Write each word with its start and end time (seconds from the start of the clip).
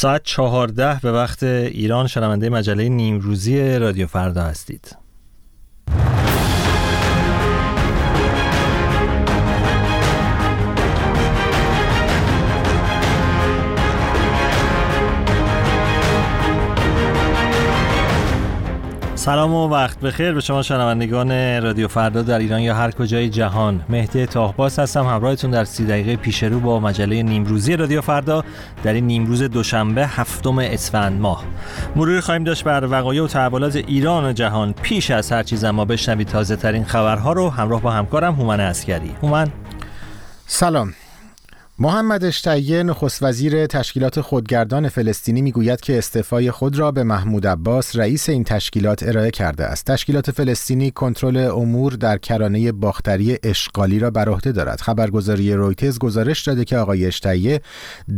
ساعت 0.00 0.22
چهارده 0.24 1.00
به 1.02 1.12
وقت 1.12 1.42
ایران 1.42 2.06
شنونده 2.06 2.48
مجله 2.48 2.88
نیمروزی 2.88 3.78
رادیو 3.78 4.06
فردا 4.06 4.42
هستید. 4.42 4.96
سلام 19.20 19.54
و 19.54 19.68
وقت 19.68 20.00
بخیر 20.00 20.32
به 20.32 20.40
شما 20.40 20.62
شنوندگان 20.62 21.62
رادیو 21.62 21.88
فردا 21.88 22.22
در 22.22 22.38
ایران 22.38 22.60
یا 22.60 22.74
هر 22.74 22.90
کجای 22.90 23.28
جهان. 23.28 23.84
مهدی 23.88 24.26
تاهباس 24.26 24.78
هستم 24.78 25.06
همراهتون 25.06 25.50
در 25.50 25.64
سی 25.64 25.84
دقیقه 25.86 26.16
پیش 26.16 26.42
رو 26.42 26.60
با 26.60 26.80
مجله 26.80 27.22
نیمروزی 27.22 27.76
رادیو 27.76 28.00
فردا 28.00 28.44
در 28.82 28.92
این 28.92 29.06
نیمروز 29.06 29.42
دوشنبه 29.42 30.06
هفتم 30.06 30.58
اسفند 30.58 31.20
ماه. 31.20 31.44
مرور 31.96 32.20
خواهیم 32.20 32.44
داشت 32.44 32.64
بر 32.64 32.84
وقایع 32.90 33.22
و 33.22 33.26
تحولات 33.26 33.76
ایران 33.76 34.24
و 34.24 34.32
جهان 34.32 34.72
پیش 34.72 35.10
از 35.10 35.32
هر 35.32 35.42
چیز 35.42 35.64
اما 35.64 35.84
بشنوید 35.84 36.28
تازه 36.28 36.56
ترین 36.56 36.84
خبرها 36.84 37.32
رو 37.32 37.50
همراه 37.50 37.82
با 37.82 37.90
همکارم 37.90 38.34
هومن 38.34 38.60
اسکری 38.60 39.16
هومن. 39.22 39.48
سلام. 40.46 40.94
محمد 41.82 42.24
اشتیه 42.24 42.82
نخست 42.82 43.22
وزیر 43.22 43.66
تشکیلات 43.66 44.20
خودگردان 44.20 44.88
فلسطینی 44.88 45.42
می‌گوید 45.42 45.80
که 45.80 45.98
استعفای 45.98 46.50
خود 46.50 46.78
را 46.78 46.90
به 46.92 47.02
محمود 47.02 47.46
عباس 47.46 47.96
رئیس 47.96 48.28
این 48.28 48.44
تشکیلات 48.44 49.02
ارائه 49.02 49.30
کرده 49.30 49.64
است. 49.64 49.84
تشکیلات 49.84 50.30
فلسطینی 50.30 50.90
کنترل 50.90 51.36
امور 51.36 51.92
در 51.92 52.18
کرانه 52.18 52.72
باختری 52.72 53.38
اشغالی 53.42 53.98
را 53.98 54.10
بر 54.10 54.28
عهده 54.28 54.52
دارد. 54.52 54.80
خبرگزاری 54.80 55.52
رویترز 55.52 55.98
گزارش 55.98 56.42
داده 56.42 56.64
که 56.64 56.78
آقای 56.78 57.06
اشتیه 57.06 57.60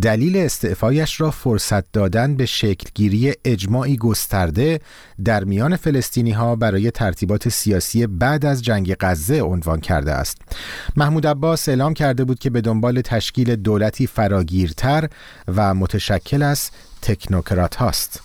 دلیل 0.03 0.37
استعفایش 0.37 1.21
را 1.21 1.31
فرصت 1.31 1.93
دادن 1.93 2.37
به 2.37 2.47
شکلگیری 2.47 3.33
اجماعی 3.45 3.97
گسترده 3.97 4.81
در 5.25 5.45
میان 5.45 5.77
فلسطینی 5.77 6.31
ها 6.31 6.57
برای 6.57 6.91
ترتیبات 6.91 7.49
سیاسی 7.49 8.07
بعد 8.07 8.45
از 8.45 8.63
جنگ 8.63 8.97
غزه 9.01 9.41
عنوان 9.41 9.81
کرده 9.81 10.13
است. 10.13 10.39
محمود 10.97 11.27
عباس 11.27 11.69
اعلام 11.69 11.95
کرده 11.95 12.25
بود 12.25 12.39
که 12.39 12.51
به 12.51 12.61
دنبال 12.61 13.01
تشکیل 13.01 13.52
دولتی 13.57 14.07
فراگیرتر 14.07 15.09
و 15.57 15.75
متشکل 15.75 16.43
از 16.43 16.71
تکنوکرات 17.03 17.77
هاست. 17.77 18.21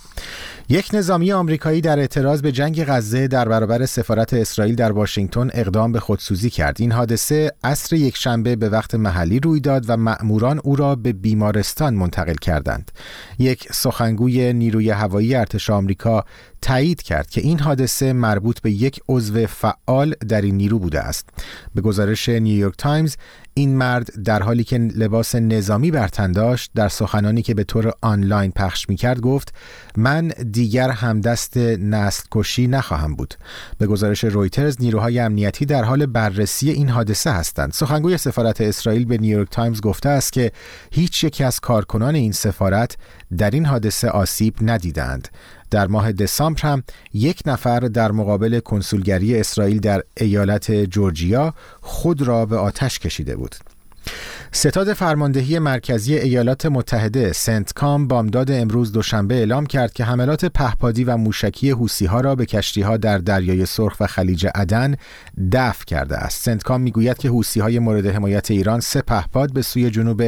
یک 0.69 0.89
نظامی 0.93 1.31
آمریکایی 1.31 1.81
در 1.81 1.99
اعتراض 1.99 2.41
به 2.41 2.51
جنگ 2.51 2.83
غزه 2.85 3.27
در 3.27 3.47
برابر 3.47 3.85
سفارت 3.85 4.33
اسرائیل 4.33 4.75
در 4.75 4.91
واشنگتن 4.91 5.49
اقدام 5.53 5.91
به 5.91 5.99
خودسوزی 5.99 6.49
کرد. 6.49 6.77
این 6.79 6.91
حادثه 6.91 7.51
عصر 7.63 7.95
یک 7.95 8.17
شنبه 8.17 8.55
به 8.55 8.69
وقت 8.69 8.95
محلی 8.95 9.39
روی 9.39 9.59
داد 9.59 9.85
و 9.87 9.97
مأموران 9.97 10.59
او 10.63 10.75
را 10.75 10.95
به 10.95 11.13
بیمارستان 11.13 11.93
منتقل 11.93 12.35
کردند. 12.35 12.91
یک 13.39 13.67
سخنگوی 13.73 14.53
نیروی 14.53 14.89
هوایی 14.89 15.35
ارتش 15.35 15.69
آمریکا 15.69 16.25
تایید 16.61 17.01
کرد 17.01 17.29
که 17.29 17.41
این 17.41 17.59
حادثه 17.59 18.13
مربوط 18.13 18.59
به 18.59 18.71
یک 18.71 18.99
عضو 19.09 19.45
فعال 19.47 20.15
در 20.27 20.41
این 20.41 20.57
نیرو 20.57 20.79
بوده 20.79 20.99
است. 20.99 21.29
به 21.75 21.81
گزارش 21.81 22.29
نیویورک 22.29 22.73
تایمز 22.77 23.15
این 23.57 23.77
مرد 23.77 24.23
در 24.23 24.43
حالی 24.43 24.63
که 24.63 24.77
لباس 24.77 25.35
نظامی 25.35 25.91
بر 25.91 26.07
تن 26.07 26.31
داشت 26.31 26.71
در 26.75 26.89
سخنانی 26.89 27.41
که 27.41 27.53
به 27.53 27.63
طور 27.63 27.93
آنلاین 28.01 28.51
پخش 28.51 28.89
می 28.89 28.95
کرد 28.95 29.19
گفت 29.19 29.53
من 29.97 30.27
دیگر 30.27 30.89
همدست 30.89 31.57
نسل 31.57 32.23
کشی 32.31 32.67
نخواهم 32.67 33.15
بود. 33.15 33.33
به 33.77 33.87
گزارش 33.87 34.23
رویترز 34.23 34.77
نیروهای 34.79 35.19
امنیتی 35.19 35.65
در 35.65 35.83
حال 35.83 36.05
بررسی 36.05 36.69
این 36.69 36.89
حادثه 36.89 37.31
هستند. 37.31 37.73
سخنگوی 37.73 38.17
سفارت 38.17 38.61
اسرائیل 38.61 39.05
به 39.05 39.17
نیویورک 39.17 39.49
تایمز 39.51 39.81
گفته 39.81 40.09
است 40.09 40.33
که 40.33 40.51
هیچ 40.91 41.23
یک 41.23 41.41
از 41.41 41.59
کارکنان 41.59 42.15
این 42.15 42.31
سفارت 42.31 42.97
در 43.37 43.49
این 43.49 43.65
حادثه 43.65 44.09
آسیب 44.09 44.55
ندیدند. 44.61 45.27
در 45.71 45.87
ماه 45.87 46.11
دسامبر 46.11 46.61
هم 46.61 46.83
یک 47.13 47.41
نفر 47.45 47.79
در 47.79 48.11
مقابل 48.11 48.59
کنسولگری 48.59 49.39
اسرائیل 49.39 49.79
در 49.79 50.03
ایالت 50.17 50.71
جورجیا 50.71 51.53
خود 51.81 52.21
را 52.21 52.45
به 52.45 52.57
آتش 52.57 52.99
کشیده 52.99 53.35
بود. 53.35 53.55
ستاد 54.51 54.93
فرماندهی 54.93 55.59
مرکزی 55.59 56.15
ایالات 56.15 56.65
متحده 56.65 57.33
سنت 57.33 57.73
کام 57.73 58.07
بامداد 58.07 58.51
امروز 58.51 58.91
دوشنبه 58.91 59.35
اعلام 59.35 59.65
کرد 59.65 59.93
که 59.93 60.03
حملات 60.03 60.45
پهپادی 60.45 61.03
و 61.03 61.17
موشکی 61.17 61.71
حوسی 61.71 62.05
ها 62.05 62.21
را 62.21 62.35
به 62.35 62.45
کشتی 62.45 62.81
ها 62.81 62.97
در 62.97 63.17
دریای 63.17 63.65
سرخ 63.65 63.95
و 63.99 64.07
خلیج 64.07 64.47
عدن 64.55 64.95
دفع 65.51 65.85
کرده 65.85 66.17
است. 66.17 66.43
سنت 66.43 66.63
کام 66.63 66.81
می‌گوید 66.81 67.17
که 67.17 67.29
حوسی 67.29 67.59
های 67.59 67.79
مورد 67.79 68.05
حمایت 68.05 68.51
ایران 68.51 68.79
سه 68.79 69.01
پهپاد 69.01 69.53
به 69.53 69.61
سوی 69.61 69.89
جنوب 69.89 70.23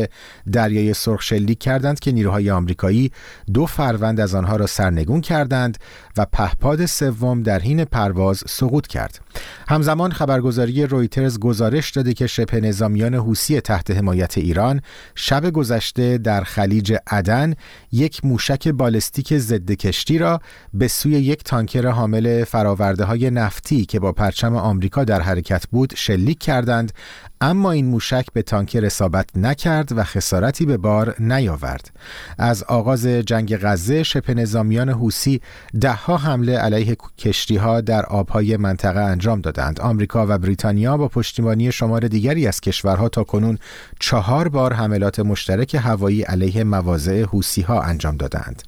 دریای 0.51 0.93
سرخ 0.93 1.21
شلیک 1.21 1.59
کردند 1.59 1.99
که 1.99 2.11
نیروهای 2.11 2.51
آمریکایی 2.51 3.11
دو 3.53 3.65
فروند 3.65 4.19
از 4.19 4.35
آنها 4.35 4.55
را 4.55 4.67
سرنگون 4.67 5.21
کردند 5.21 5.77
و 6.17 6.25
پهپاد 6.25 6.85
سوم 6.85 7.43
در 7.43 7.59
حین 7.59 7.85
پرواز 7.85 8.43
سقوط 8.47 8.87
کرد. 8.87 9.19
همزمان 9.67 10.11
خبرگزاری 10.11 10.85
رویترز 10.85 11.39
گزارش 11.39 11.91
داده 11.91 12.13
که 12.13 12.27
شبه 12.27 12.61
نظامیان 12.61 13.15
حوسی 13.15 13.61
تحت 13.69 13.91
حمایت 13.91 14.37
ایران 14.37 14.81
شب 15.15 15.49
گذشته 15.49 16.17
در 16.17 16.43
خلیج 16.43 16.93
عدن 17.07 17.53
یک 17.91 18.25
موشک 18.25 18.67
بالستیک 18.67 19.37
ضد 19.37 19.71
کشتی 19.71 20.17
را 20.17 20.41
به 20.73 20.87
سوی 20.87 21.11
یک 21.11 21.43
تانکر 21.43 21.87
حامل 21.87 22.43
فراورده 22.43 23.03
های 23.03 23.29
نفتی 23.29 23.85
که 23.85 23.99
با 23.99 24.11
پرچم 24.11 24.55
آمریکا 24.55 25.03
در 25.03 25.21
حرکت 25.21 25.67
بود 25.67 25.93
شلیک 25.95 26.39
کردند 26.39 26.91
اما 27.41 27.71
این 27.71 27.85
موشک 27.85 28.25
به 28.33 28.41
تانکر 28.41 28.85
اصابت 28.85 29.29
نکرد 29.35 29.91
و 29.97 30.03
خسارتی 30.03 30.65
به 30.65 30.77
بار 30.77 31.15
نیاورد. 31.19 31.91
از 32.37 32.63
آغاز 32.63 33.05
جنگ 33.05 33.57
غزه 33.57 34.03
شبه 34.03 34.33
نظامیان 34.33 34.89
حوسی 34.89 35.41
دهها 35.81 36.17
حمله 36.17 36.57
علیه 36.57 36.97
کشتی 37.17 37.55
ها 37.55 37.81
در 37.81 38.05
آبهای 38.05 38.57
منطقه 38.57 38.99
انجام 38.99 39.41
دادند. 39.41 39.81
آمریکا 39.81 40.25
و 40.29 40.37
بریتانیا 40.37 40.97
با 40.97 41.07
پشتیبانی 41.07 41.71
شمار 41.71 42.07
دیگری 42.07 42.47
از 42.47 42.61
کشورها 42.61 43.09
تا 43.09 43.23
کنون 43.23 43.58
چهار 43.99 44.49
بار 44.49 44.73
حملات 44.73 45.19
مشترک 45.19 45.75
هوایی 45.75 46.21
علیه 46.21 46.63
مواضع 46.63 47.23
حوسی 47.23 47.61
ها 47.61 47.81
انجام 47.81 48.17
دادند 48.17 48.63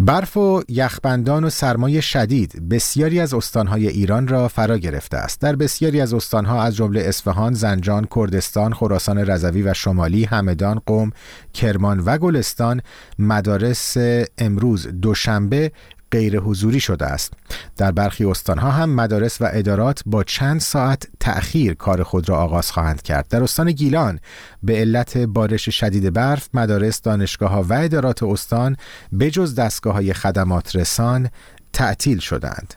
برف 0.00 0.36
و 0.36 0.62
یخبندان 0.68 1.44
و 1.44 1.50
سرمای 1.50 2.02
شدید 2.02 2.68
بسیاری 2.68 3.20
از 3.20 3.34
استانهای 3.34 3.88
ایران 3.88 4.28
را 4.28 4.48
فرا 4.48 4.78
گرفته 4.78 5.16
است. 5.16 5.40
در 5.40 5.56
بسیاری 5.56 6.00
از 6.00 6.14
استانها 6.14 6.62
از 6.62 6.76
جمله 6.76 7.00
اصفهان، 7.00 7.54
زنجان، 7.54 8.08
کردستان، 8.14 8.72
خراسان 8.74 9.18
رضوی 9.18 9.62
و 9.62 9.74
شمالی، 9.74 10.24
همدان، 10.24 10.80
قم، 10.86 11.10
کرمان 11.54 12.00
و 12.00 12.18
گلستان 12.18 12.80
مدارس 13.18 13.96
امروز 14.38 14.86
دوشنبه 14.86 15.72
غیر 16.12 16.40
حضوری 16.40 16.80
شده 16.80 17.06
است. 17.06 17.32
در 17.76 17.92
برخی 17.92 18.24
استانها 18.24 18.70
هم 18.70 18.94
مدارس 18.94 19.40
و 19.40 19.48
ادارات 19.52 20.02
با 20.06 20.24
چند 20.24 20.60
ساعت 20.60 21.08
تأخیر 21.20 21.74
کار 21.74 22.02
خود 22.02 22.28
را 22.28 22.36
آغاز 22.36 22.70
خواهند 22.70 23.02
کرد. 23.02 23.28
در 23.28 23.42
استان 23.42 23.72
گیلان 23.72 24.20
به 24.62 24.76
علت 24.76 25.18
بارش 25.18 25.68
شدید 25.68 26.12
برف 26.12 26.48
مدارس 26.54 27.02
دانشگاه 27.02 27.50
ها 27.50 27.62
و 27.62 27.72
ادارات 27.72 28.22
استان 28.22 28.76
بجز 29.20 29.54
دستگاه 29.54 29.94
های 29.94 30.12
خدمات 30.12 30.76
رسان 30.76 31.28
تعطیل 31.72 32.18
شدند. 32.18 32.74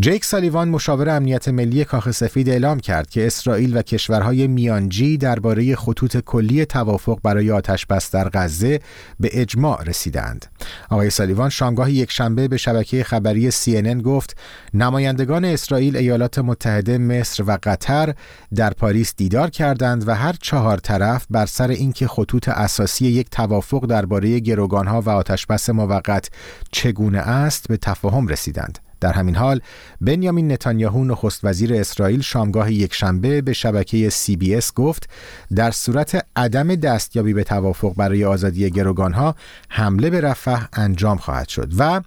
جیک 0.00 0.24
سالیوان 0.24 0.68
مشاور 0.68 1.08
امنیت 1.08 1.48
ملی 1.48 1.84
کاخ 1.84 2.10
سفید 2.10 2.48
اعلام 2.48 2.80
کرد 2.80 3.10
که 3.10 3.26
اسرائیل 3.26 3.76
و 3.76 3.82
کشورهای 3.82 4.46
میانجی 4.46 5.16
درباره 5.16 5.76
خطوط 5.76 6.16
کلی 6.16 6.64
توافق 6.64 7.18
برای 7.22 7.50
آتش 7.50 7.86
بس 7.86 8.10
در 8.10 8.28
غزه 8.28 8.80
به 9.20 9.30
اجماع 9.32 9.84
رسیدند. 9.84 10.46
آقای 10.90 11.10
سالیوان 11.10 11.50
شامگاه 11.50 11.90
یک 11.92 12.12
شنبه 12.12 12.48
به 12.48 12.56
شبکه 12.56 13.04
خبری 13.04 13.50
CNN 13.50 14.02
گفت 14.02 14.36
نمایندگان 14.74 15.44
اسرائیل، 15.44 15.96
ایالات 15.96 16.38
متحده، 16.38 16.98
مصر 16.98 17.44
و 17.46 17.58
قطر 17.62 18.14
در 18.54 18.70
پاریس 18.70 19.14
دیدار 19.16 19.50
کردند 19.50 20.08
و 20.08 20.14
هر 20.14 20.34
چهار 20.42 20.78
طرف 20.78 21.26
بر 21.30 21.46
سر 21.46 21.68
اینکه 21.68 22.08
خطوط 22.08 22.48
اساسی 22.48 23.06
یک 23.06 23.30
توافق 23.30 23.86
درباره 23.86 24.40
گروگانها 24.40 25.00
و 25.00 25.10
آتشبس 25.10 25.70
موقت 25.70 26.30
چگونه 26.72 27.18
است 27.18 27.68
به 27.68 27.76
تفاهم 27.76 28.28
رسیدند. 28.28 28.85
در 29.00 29.12
همین 29.12 29.34
حال 29.34 29.60
بنیامین 30.00 30.52
نتانیاهو 30.52 31.04
نخست 31.04 31.40
وزیر 31.44 31.74
اسرائیل 31.74 32.20
شامگاه 32.20 32.72
یکشنبه 32.72 33.42
به 33.42 33.52
شبکه 33.52 34.10
سی 34.10 34.36
بی 34.36 34.54
اس 34.54 34.72
گفت 34.74 35.08
در 35.54 35.70
صورت 35.70 36.26
عدم 36.36 36.74
دستیابی 36.74 37.34
به 37.34 37.44
توافق 37.44 37.94
برای 37.96 38.24
آزادی 38.24 38.70
گروگانها 38.70 39.34
حمله 39.68 40.10
به 40.10 40.20
رفح 40.20 40.64
انجام 40.72 41.18
خواهد 41.18 41.48
شد 41.48 41.72
و 41.78 42.00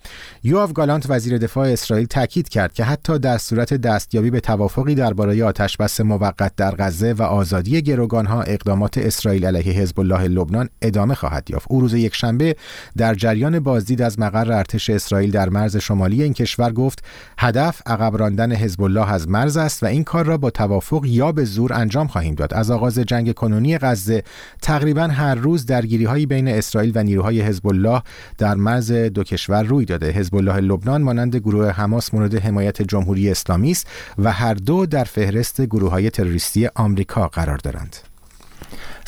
یوآف 0.44 0.74
گالانت 0.74 1.06
وزیر 1.10 1.38
دفاع 1.38 1.68
اسرائیل 1.68 2.08
تاکید 2.08 2.50
کرد 2.50 2.74
که 2.74 2.84
حتی 2.84 3.20
در 3.20 3.38
صورت 3.38 3.74
دستیابی 3.74 4.30
به 4.30 4.40
توافقی 4.40 4.96
درباره 4.96 5.44
آتشبس 5.44 6.02
موقت 6.02 6.56
در 6.56 6.76
غزه 6.80 7.14
و 7.14 7.22
آزادی 7.22 7.82
گروگانها 7.82 8.42
اقدامات 8.42 8.98
اسرائیل 8.98 9.46
علیه 9.46 9.74
حزب 9.74 10.00
الله 10.00 10.28
لبنان 10.28 10.70
ادامه 10.82 11.16
خواهد 11.16 11.50
یافت. 11.52 11.68
او 11.70 11.82
روز 11.82 11.94
یکشنبه 11.94 12.56
در 12.98 13.14
جریان 13.16 13.60
بازدید 13.60 14.02
از 14.02 14.20
مقر 14.20 14.52
ارتش 14.52 14.90
اسرائیل 14.90 15.32
در 15.32 15.50
مرز 15.50 15.78
شمالی 15.78 16.24
این 16.24 16.34
کشور 16.34 16.72
گفت 16.80 17.04
هدف 17.38 17.82
عقب 17.86 18.18
راندن 18.18 18.52
حزب 18.52 18.82
الله 18.82 19.12
از 19.14 19.30
مرز 19.30 19.58
است 19.58 19.84
و 19.84 19.86
این 19.86 20.04
کار 20.04 20.26
را 20.26 20.38
با 20.38 20.50
توافق 20.50 21.02
یا 21.06 21.32
به 21.32 21.44
زور 21.44 21.74
انجام 21.74 22.08
خواهیم 22.08 22.36
داد. 22.36 22.54
از 22.54 22.72
آغاز 22.72 23.00
جنگ 23.00 23.34
کنونی 23.34 23.78
غزه 23.78 24.24
تقریبا 24.62 25.08
هر 25.08 25.36
روز 25.36 25.66
درگیری 25.66 26.06
هایی 26.06 26.26
بین 26.26 26.48
اسرائیل 26.48 26.92
و 26.96 27.04
نیروهای 27.04 27.42
حزب 27.42 27.68
الله 27.68 28.02
در 28.38 28.56
مرز 28.56 28.92
دو 28.92 29.24
کشور 29.24 29.64
روی 29.64 29.86
داده. 29.86 30.12
حزب 30.12 30.36
الله 30.36 30.58
لبنان 30.58 31.02
مانند 31.02 31.36
گروه 31.36 31.70
حماس 31.70 32.14
مورد 32.14 32.36
حمایت 32.36 32.82
جمهوری 32.82 33.32
اسلامی 33.32 33.72
است 33.72 33.88
و 34.18 34.32
هر 34.32 34.54
دو 34.54 34.86
در 34.86 35.04
فهرست 35.04 35.62
گروه 35.62 35.92
های 35.92 36.10
تروریستی 36.10 36.68
آمریکا 36.76 37.28
قرار 37.28 37.58
دارند. 37.58 38.09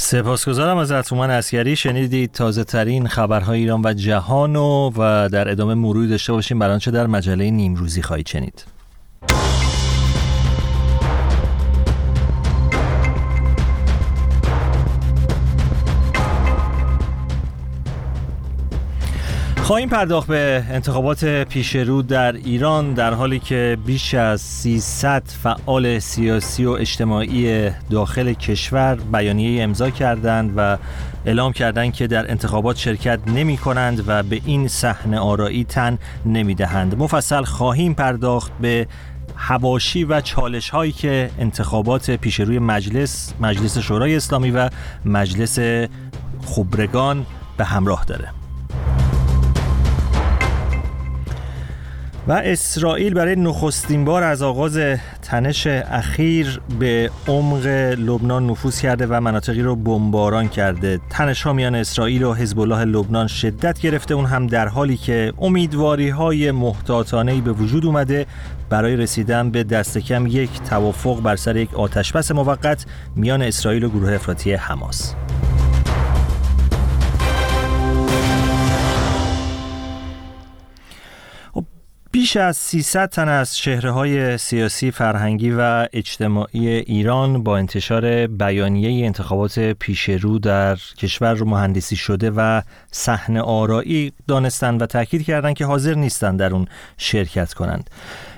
سپاسگزارم 0.02 0.78
از 0.78 0.92
اتومان 0.92 1.30
اسکری 1.30 1.76
شنیدید 1.76 2.32
تازه 2.32 2.64
ترین 2.64 3.08
خبرهای 3.08 3.60
ایران 3.60 3.82
و 3.86 3.94
جهان 3.94 4.56
و, 4.56 5.30
در 5.30 5.50
ادامه 5.50 5.74
مروری 5.74 6.08
داشته 6.08 6.34
باشیم. 6.34 6.60
برای 6.60 6.74
آنچه 6.74 6.92
در 6.92 7.08
مجله 7.08 7.52
نیمروزی 7.52 8.02
خواهید 8.02 8.28
شنید. 8.28 8.66
خواهیم 19.72 19.90
پرداخت 19.90 20.28
به 20.28 20.64
انتخابات 20.70 21.26
پیشرو 21.26 22.02
در 22.02 22.32
ایران 22.32 22.94
در 22.94 23.14
حالی 23.14 23.40
که 23.40 23.78
بیش 23.86 24.14
از 24.14 24.42
300 24.42 25.24
فعال 25.28 26.00
سیاسی 26.00 26.66
و 26.66 26.70
اجتماعی 26.70 27.70
داخل 27.90 28.34
کشور 28.34 28.96
بیانیه 28.96 29.64
امضا 29.64 29.90
کردند 29.90 30.54
و 30.56 30.78
اعلام 31.26 31.54
کردند 31.54 31.94
که 31.94 32.08
در 32.08 32.32
انتخابات 32.32 32.78
شرکت 32.78 33.20
نمی 33.28 33.58
کنند 33.58 34.04
و 34.08 34.24
به 34.24 34.42
این 34.46 34.68
صحنه 34.68 35.20
آرایی 35.20 35.64
تن 35.64 35.98
نمی 36.26 36.56
دهند. 36.56 36.98
مفصل 36.98 37.44
خواهیم 37.44 37.94
پرداخت 37.94 38.52
به 38.62 38.88
هواشی 39.36 40.04
و 40.04 40.22
چالش 40.22 40.70
هایی 40.70 40.92
که 40.92 41.30
انتخابات 41.40 42.12
پیشروی 42.12 42.60
مجلس 42.60 43.34
مجلس 43.42 43.78
شورای 43.78 44.16
اسلامی 44.16 44.52
و 44.52 44.70
مجلس 45.06 45.60
خبرگان 46.46 47.26
به 47.58 47.66
همراه 47.66 48.06
داره 48.06 48.41
و 52.28 52.32
اسرائیل 52.32 53.14
برای 53.14 53.36
نخستین 53.36 54.06
بار 54.06 54.24
از 54.24 54.42
آغاز 54.42 54.80
تنش 55.22 55.68
اخیر 55.68 56.62
به 56.80 57.12
عمق 57.28 57.66
لبنان 57.98 58.48
نفوذ 58.48 58.82
کرده 58.82 59.08
و 59.10 59.20
مناطقی 59.20 59.62
رو 59.62 59.76
بمباران 59.76 60.48
کرده. 60.48 61.00
تنش 61.10 61.42
ها 61.42 61.54
میان 61.54 61.76
اسرائیل 61.76 62.24
و 62.24 62.34
حزب 62.34 62.60
الله 62.60 62.86
لبنان 62.86 63.28
شدت 63.28 63.80
گرفته. 63.80 64.14
اون 64.14 64.26
هم 64.26 64.48
در 64.48 64.68
حالی 64.68 64.98
که 64.98 65.34
امیدواری 65.42 66.10
های 66.10 66.52
محتاطانه 66.52 67.42
به 67.42 67.52
وجود 67.52 67.86
اومده. 67.86 68.26
برای 68.70 68.96
رسیدن 68.96 69.52
به 69.52 69.64
دست 69.64 69.98
کم 69.98 70.28
یک 70.28 70.62
توافق 70.70 71.22
بر 71.22 71.36
سر 71.36 71.58
یک 71.58 71.74
آتشبس 71.74 72.32
موقت 72.32 72.86
میان 73.16 73.42
اسرائیل 73.42 73.84
و 73.84 73.90
گروه 73.90 74.14
افراطی 74.14 74.54
حماس. 74.54 75.16
بیش 82.12 82.38
از 82.38 82.58
300 82.58 83.10
تن 83.10 83.30
از 83.30 83.58
شهره 83.58 83.92
های 83.92 84.38
سیاسی، 84.38 84.92
فرهنگی 84.92 85.52
و 85.52 85.88
اجتماعی 85.94 86.68
ایران 86.68 87.44
با 87.44 87.58
انتشار 87.58 88.28
بیانیه 88.28 89.06
انتخابات 89.06 89.60
پیشرو 89.60 90.40
در 90.40 90.76
کشور 90.76 91.34
رو 91.34 91.50
مهندسی 91.50 91.96
شده 91.96 92.32
و 92.32 92.62
صحنه 92.92 93.42
آرایی 93.42 94.14
دانستند 94.28 94.82
و 94.82 94.86
تاکید 94.86 95.26
کردند 95.26 95.56
که 95.56 95.66
حاضر 95.66 95.94
نیستند 95.94 96.40
در 96.40 96.54
اون 96.54 96.68
شرکت 96.98 97.54
کنند. 97.54 97.90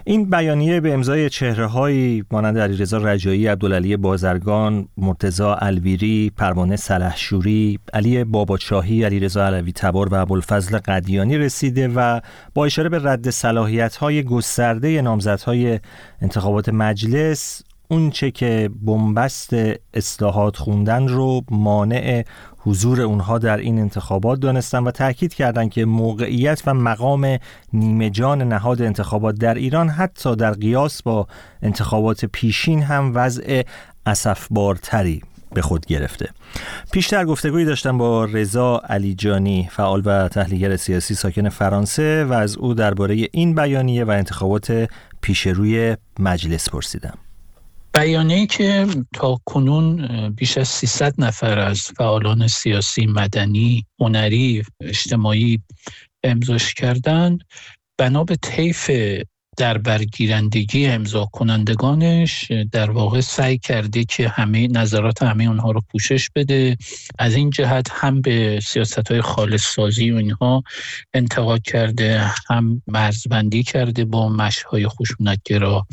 این 0.05 0.29
بیانیه 0.29 0.79
به 0.79 0.93
امضای 0.93 1.29
چهره 1.29 2.23
مانند 2.31 2.57
علیرضا 2.57 2.97
رجایی، 2.97 3.47
عبدالعلی 3.47 3.97
بازرگان، 3.97 4.87
مرتزا 4.97 5.53
الویری، 5.53 6.31
پروانه 6.37 6.75
سلحشوری، 6.75 7.79
علی 7.93 8.23
باباچاهی، 8.23 9.03
علیرضا 9.03 9.45
علوی 9.45 9.71
تبار 9.71 10.09
و 10.09 10.15
ابوالفضل 10.15 10.77
قدیانی 10.77 11.37
رسیده 11.37 11.87
و 11.87 12.19
با 12.53 12.65
اشاره 12.65 12.89
به 12.89 12.99
رد 13.03 13.29
صلاحیت‌های 13.29 14.23
گسترده 14.23 15.01
نامزدهای 15.01 15.79
انتخابات 16.21 16.69
مجلس 16.69 17.63
اونچه 17.87 18.31
که 18.31 18.69
بنبست 18.81 19.49
اصلاحات 19.93 20.57
خوندن 20.57 21.07
رو 21.07 21.41
مانع 21.51 22.23
حضور 22.57 23.01
اونها 23.01 23.37
در 23.37 23.57
این 23.57 23.79
انتخابات 23.79 24.39
دانستن 24.39 24.83
و 24.83 24.91
تاکید 24.91 25.33
کردند 25.33 25.71
که 25.71 25.85
موقعیت 25.85 26.61
و 26.67 26.73
مقام 26.73 27.37
نیمه 27.73 28.09
جان 28.09 28.41
نهاد 28.41 28.81
انتخابات 28.81 29.35
در 29.35 29.53
ایران 29.53 29.89
حتی 29.89 30.35
در 30.35 30.51
قیاس 30.51 31.03
با 31.03 31.27
انتخابات 31.61 32.25
پیشین 32.25 32.83
هم 32.83 33.11
وضع 33.15 33.61
اسفبارتری 34.05 35.21
به 35.53 35.61
خود 35.61 35.85
گرفته. 35.85 36.29
پیشتر 36.91 37.25
گفتگویی 37.25 37.65
داشتم 37.65 37.97
با 37.97 38.25
رضا 38.25 38.81
علیجانی 38.89 39.69
فعال 39.71 40.01
و 40.05 40.27
تحلیلگر 40.27 40.75
سیاسی 40.75 41.15
ساکن 41.15 41.49
فرانسه 41.49 42.25
و 42.25 42.33
از 42.33 42.57
او 42.57 42.73
درباره 42.73 43.27
این 43.31 43.55
بیانیه 43.55 44.03
و 44.03 44.09
انتخابات 44.09 44.89
پیشروی 45.21 45.97
مجلس 46.19 46.69
پرسیدم. 46.69 47.17
بیانیه 47.93 48.45
که 48.45 48.87
تا 49.13 49.39
کنون 49.45 50.29
بیش 50.29 50.57
از 50.57 50.67
300 50.67 51.13
نفر 51.17 51.59
از 51.59 51.81
فعالان 51.81 52.47
سیاسی، 52.47 53.05
مدنی، 53.05 53.85
هنری، 53.99 54.63
اجتماعی 54.81 55.61
امضاش 56.23 56.73
کردند. 56.73 57.43
بنا 57.97 58.23
به 58.23 58.35
طیف 58.35 58.91
در 59.57 59.77
برگیرندگی 59.77 60.87
امضا 60.87 61.25
کنندگانش 61.25 62.51
در 62.71 62.91
واقع 62.91 63.21
سعی 63.21 63.57
کرده 63.57 64.05
که 64.05 64.29
همه 64.29 64.67
نظرات 64.67 65.23
همه 65.23 65.43
اونها 65.43 65.71
رو 65.71 65.81
پوشش 65.91 66.29
بده. 66.35 66.77
از 67.19 67.35
این 67.35 67.49
جهت 67.49 67.87
هم 67.91 68.21
به 68.21 68.59
سیاست 68.63 69.11
های 69.11 69.21
خالص 69.21 69.61
سازی 69.75 70.11
و 70.11 70.15
اینها 70.15 70.63
انتقاد 71.13 71.61
کرده 71.61 72.31
هم 72.49 72.81
مرزبندی 72.87 73.63
کرده 73.63 74.05
با 74.05 74.29
مشهای 74.29 74.87
خشونتگرا. 74.87 75.87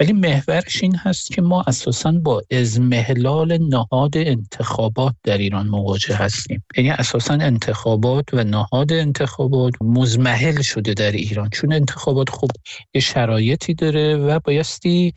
ولی 0.00 0.12
محورش 0.12 0.82
این 0.82 0.96
هست 0.96 1.30
که 1.30 1.42
ما 1.42 1.64
اساسا 1.66 2.12
با 2.12 2.42
ازمهلال 2.50 3.58
نهاد 3.58 4.16
انتخابات 4.16 5.14
در 5.24 5.38
ایران 5.38 5.68
مواجه 5.68 6.14
هستیم. 6.14 6.64
یعنی 6.76 6.90
اساسا 6.90 7.34
انتخابات 7.34 8.24
و 8.32 8.44
نهاد 8.44 8.92
انتخابات 8.92 9.74
مزمحل 9.80 10.62
شده 10.62 10.94
در 10.94 11.12
ایران. 11.12 11.50
چون 11.50 11.72
انتخابات 11.72 12.30
خب 12.30 12.48
یه 12.94 13.00
شرایطی 13.00 13.74
داره 13.74 14.16
و 14.16 14.38
بایستی 14.44 15.14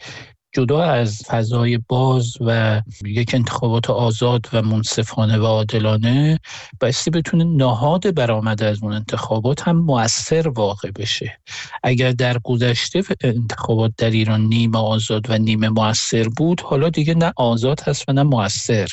جدا 0.56 0.84
از 0.84 1.22
فضای 1.28 1.78
باز 1.78 2.34
و 2.42 2.82
یک 3.06 3.32
انتخابات 3.34 3.90
آزاد 3.90 4.50
و 4.54 4.62
منصفانه 4.62 5.38
و 5.38 5.46
عادلانه 5.46 6.40
بایستی 6.82 7.10
بتونه 7.12 7.44
نهاد 7.44 8.16
برآمده 8.16 8.66
از 8.66 8.84
اون 8.84 8.94
انتخابات 8.94 9.68
هم 9.68 9.76
موثر 9.76 10.48
واقع 10.48 10.92
بشه. 10.92 11.40
اگر 11.84 12.12
در 12.12 12.38
گذشته 12.44 13.04
انتخابات 13.22 13.94
در 13.98 14.10
ایران 14.10 14.42
نیمه 14.42 14.78
آزاد 14.78 15.30
و 15.30 15.38
نیمه 15.38 15.70
موثر 15.70 16.28
بود 16.38 16.62
حالا 16.62 16.90
دیگه 16.90 17.14
نه 17.14 17.34
آزاد 17.36 17.82
هست 17.82 18.06
و 18.08 18.14
نه 18.14 18.24
موثر. 18.24 18.88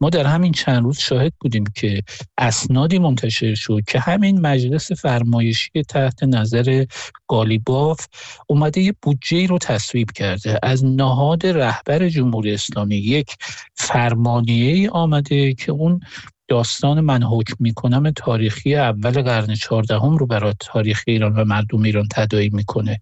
ما 0.00 0.10
در 0.10 0.26
همین 0.26 0.52
چند 0.52 0.82
روز 0.82 0.98
شاهد 0.98 1.32
بودیم 1.40 1.64
که 1.74 2.02
اسنادی 2.38 2.98
منتشر 2.98 3.54
شد 3.54 3.80
که 3.86 4.00
همین 4.00 4.40
مجلس 4.40 4.92
فرمایشی 4.92 5.82
تحت 5.88 6.22
نظر 6.22 6.84
گالیباف 7.28 8.06
اومده 8.46 8.80
یه 8.80 8.94
بودجه 9.02 9.46
رو 9.46 9.58
تصویب 9.58 10.10
کرده. 10.10 10.58
از 10.62 10.84
نهاد 10.84 11.46
رهبر 11.46 12.08
جمهوری 12.08 12.54
اسلامی 12.54 12.96
یک 12.96 13.36
فرمانیه 13.74 14.90
آمده 14.90 15.54
که 15.54 15.72
اون 15.72 16.00
داستان 16.48 17.00
من 17.00 17.22
حکم 17.22 17.56
می‌کنم 17.60 18.10
تاریخی 18.10 18.74
اول 18.74 19.22
قرن 19.22 19.54
چهاردهم 19.54 20.16
رو 20.16 20.26
برای 20.26 20.54
تاریخ 20.60 21.02
ایران 21.06 21.34
و 21.34 21.44
مردم 21.44 21.82
ایران 21.82 22.08
تداعی 22.12 22.48
می‌کنه 22.48 23.00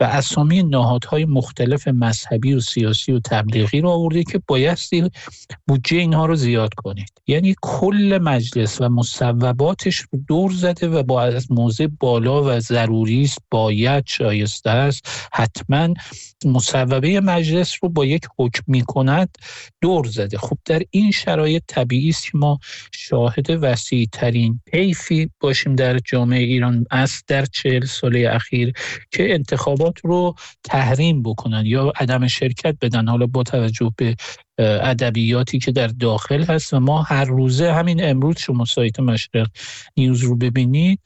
و 0.00 0.04
اسامی 0.04 0.62
نهادهای 0.62 1.24
مختلف 1.24 1.88
مذهبی 1.88 2.54
و 2.54 2.60
سیاسی 2.60 3.12
و 3.12 3.20
تبلیغی 3.20 3.80
رو 3.80 3.88
آورده 3.88 4.24
که 4.24 4.42
بایستی 4.48 5.10
بودجه 5.68 5.96
اینها 5.96 6.26
رو 6.26 6.36
زیاد 6.36 6.74
کنید. 6.74 7.12
یعنی 7.26 7.54
کل 7.62 8.18
مجلس 8.22 8.80
و 8.80 8.88
مصوباتش 8.88 9.98
رو 9.98 10.18
دور 10.28 10.52
زده 10.52 10.88
و 10.88 11.02
با 11.02 11.22
از 11.22 11.52
موضع 11.52 11.86
بالا 12.00 12.44
و 12.44 12.60
ضروری 12.60 13.22
است 13.22 13.38
باید 13.50 14.04
شایسته 14.06 14.70
است 14.70 15.28
حتما 15.32 15.94
مصوبه 16.44 17.20
مجلس 17.20 17.74
رو 17.82 17.88
با 17.88 18.04
یک 18.04 18.26
حکم 18.38 18.62
می‌کند 18.66 19.38
دور 19.80 20.06
زده. 20.06 20.38
خب 20.38 20.58
در 20.64 20.82
این 20.90 21.10
شرایط 21.10 21.62
طبیعی 21.66 22.08
است 22.08 22.24
که 22.24 22.38
ما 22.38 22.58
شاهد 22.92 23.46
وسیع 23.50 24.08
ترین 24.12 24.60
حیفی 24.72 25.30
باشیم 25.40 25.76
در 25.76 25.98
جامعه 25.98 26.40
ایران 26.40 26.86
است 26.90 27.24
در 27.28 27.44
چهل 27.44 27.84
ساله 27.84 28.28
اخیر 28.32 28.72
که 29.10 29.34
انتخابات 29.34 29.94
رو 30.04 30.34
تحریم 30.64 31.22
بکنن 31.22 31.62
یا 31.66 31.92
عدم 31.96 32.26
شرکت 32.26 32.76
بدن. 32.80 33.08
حالا 33.08 33.26
با 33.26 33.42
توجه 33.42 33.92
به 33.96 34.16
ادبیاتی 34.58 35.58
که 35.58 35.72
در 35.72 35.86
داخل 35.86 36.44
هست 36.44 36.74
و 36.74 36.80
ما 36.80 37.02
هر 37.02 37.24
روزه 37.24 37.72
همین 37.72 38.04
امروز 38.04 38.38
شما 38.38 38.64
سایت 38.64 39.00
مشرق 39.00 39.48
نیوز 39.96 40.20
رو 40.20 40.36
ببینید 40.36 41.00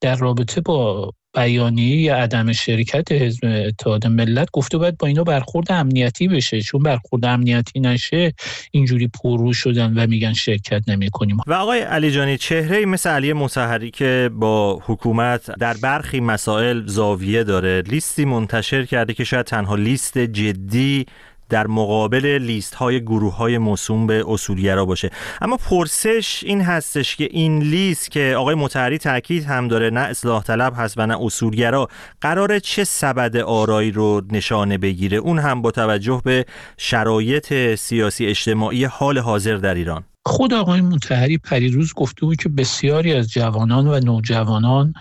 در 0.00 0.16
رابطه 0.16 0.60
با 0.60 1.12
بیانیه 1.34 1.96
یا 1.96 2.16
عدم 2.16 2.52
شرکت 2.52 3.12
حزب 3.12 3.40
اتحاد 3.66 4.06
ملت 4.06 4.48
گفته 4.52 4.78
باید 4.78 4.98
با 4.98 5.06
اینا 5.06 5.24
برخورد 5.24 5.72
امنیتی 5.72 6.28
بشه. 6.28 6.60
چون 6.60 6.82
برخورد 6.82 7.24
امنیتی 7.24 7.80
نشه 7.80 8.32
اینجوری 8.70 9.08
پررو 9.08 9.52
شدن 9.52 9.92
و 9.98 10.06
میگن 10.06 10.32
شرکت 10.32 10.82
نمی 10.88 11.10
کنیم 11.10 11.36
و 11.46 11.52
آقای 11.52 11.80
علی 11.80 12.10
جانی 12.10 12.38
چهره 12.38 12.86
مثل 12.86 13.10
علی 13.10 13.32
متحری 13.32 13.90
که 13.90 14.30
با 14.32 14.80
حکومت 14.86 15.50
در 15.58 15.74
برخی 15.82 16.20
مسائل 16.20 16.86
زاویه 16.86 17.44
داره 17.44 17.82
لیستی 17.82 18.24
منتشر 18.24 18.84
کرده 18.84 19.14
که 19.14 19.24
شاید 19.24 19.46
تنها 19.46 19.74
لیست 19.74 20.18
جدی 20.18 21.06
در 21.52 21.66
مقابل 21.66 22.38
لیست 22.42 22.74
های 22.74 23.00
گروه 23.00 23.36
های 23.36 23.58
موسوم 23.58 24.06
به 24.06 24.24
اصولگرا 24.28 24.84
باشه. 24.84 25.10
اما 25.40 25.56
پرسش 25.56 26.44
این 26.46 26.60
هستش 26.60 27.16
که 27.16 27.28
این 27.30 27.58
لیست 27.58 28.10
که 28.10 28.34
آقای 28.38 28.54
متحری 28.54 28.98
تاکید 28.98 29.44
هم 29.44 29.68
داره 29.68 29.90
نه 29.90 30.00
اصلاح 30.00 30.42
طلب 30.42 30.72
هست 30.76 30.98
و 30.98 31.06
نه 31.06 31.16
اصولگرا 31.20 31.88
قراره 32.20 32.60
چه 32.60 32.84
سبد 32.84 33.36
آرایی 33.36 33.90
رو 33.90 34.22
نشانه 34.30 34.78
بگیره؟ 34.78 35.18
اون 35.18 35.38
هم 35.38 35.62
با 35.62 35.70
توجه 35.70 36.20
به 36.24 36.44
شرایط 36.76 37.74
سیاسی 37.74 38.26
اجتماعی 38.26 38.84
حال 38.84 39.18
حاضر 39.18 39.56
در 39.56 39.74
ایران. 39.74 40.04
خود 40.26 40.54
آقای 40.54 40.80
متحری 40.80 41.38
پریروز 41.38 41.92
گفته 41.94 42.26
بود 42.26 42.36
که 42.36 42.48
بسیاری 42.48 43.12
از 43.12 43.30
جوانان 43.30 43.86
و 43.86 44.00
نوجوانان 44.00 44.94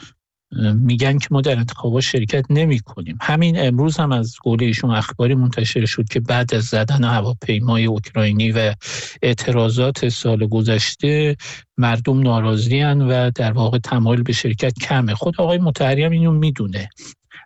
میگن 0.74 1.18
که 1.18 1.28
ما 1.32 1.42
در 1.42 1.58
انتخابات 1.58 2.04
شرکت 2.04 2.46
نمی 2.50 2.80
کنیم 2.80 3.18
همین 3.22 3.60
امروز 3.60 3.98
هم 3.98 4.12
از 4.12 4.36
قول 4.44 4.64
ایشون 4.64 4.92
اخباری 4.92 5.36
منتشر 5.36 5.86
شد 5.86 6.10
که 6.10 6.20
بعد 6.20 6.54
از 6.54 6.64
زدن 6.64 7.04
هواپیمای 7.04 7.86
اوکراینی 7.86 8.52
و 8.52 8.74
اعتراضات 9.22 10.10
سال 10.10 10.48
گذشته 10.48 11.38
مردم 11.78 12.20
ناراضی 12.20 12.84
و 12.84 13.32
در 13.32 13.52
واقع 13.52 13.78
تمایل 13.78 14.24
به 14.24 14.34
شرکت 14.34 14.74
کمه. 14.80 15.16
خود 15.16 15.42
آقای 15.42 15.58
متحری 15.58 16.04
هم 16.04 16.12
اینو 16.12 16.32
می‌دونه. 16.32 16.90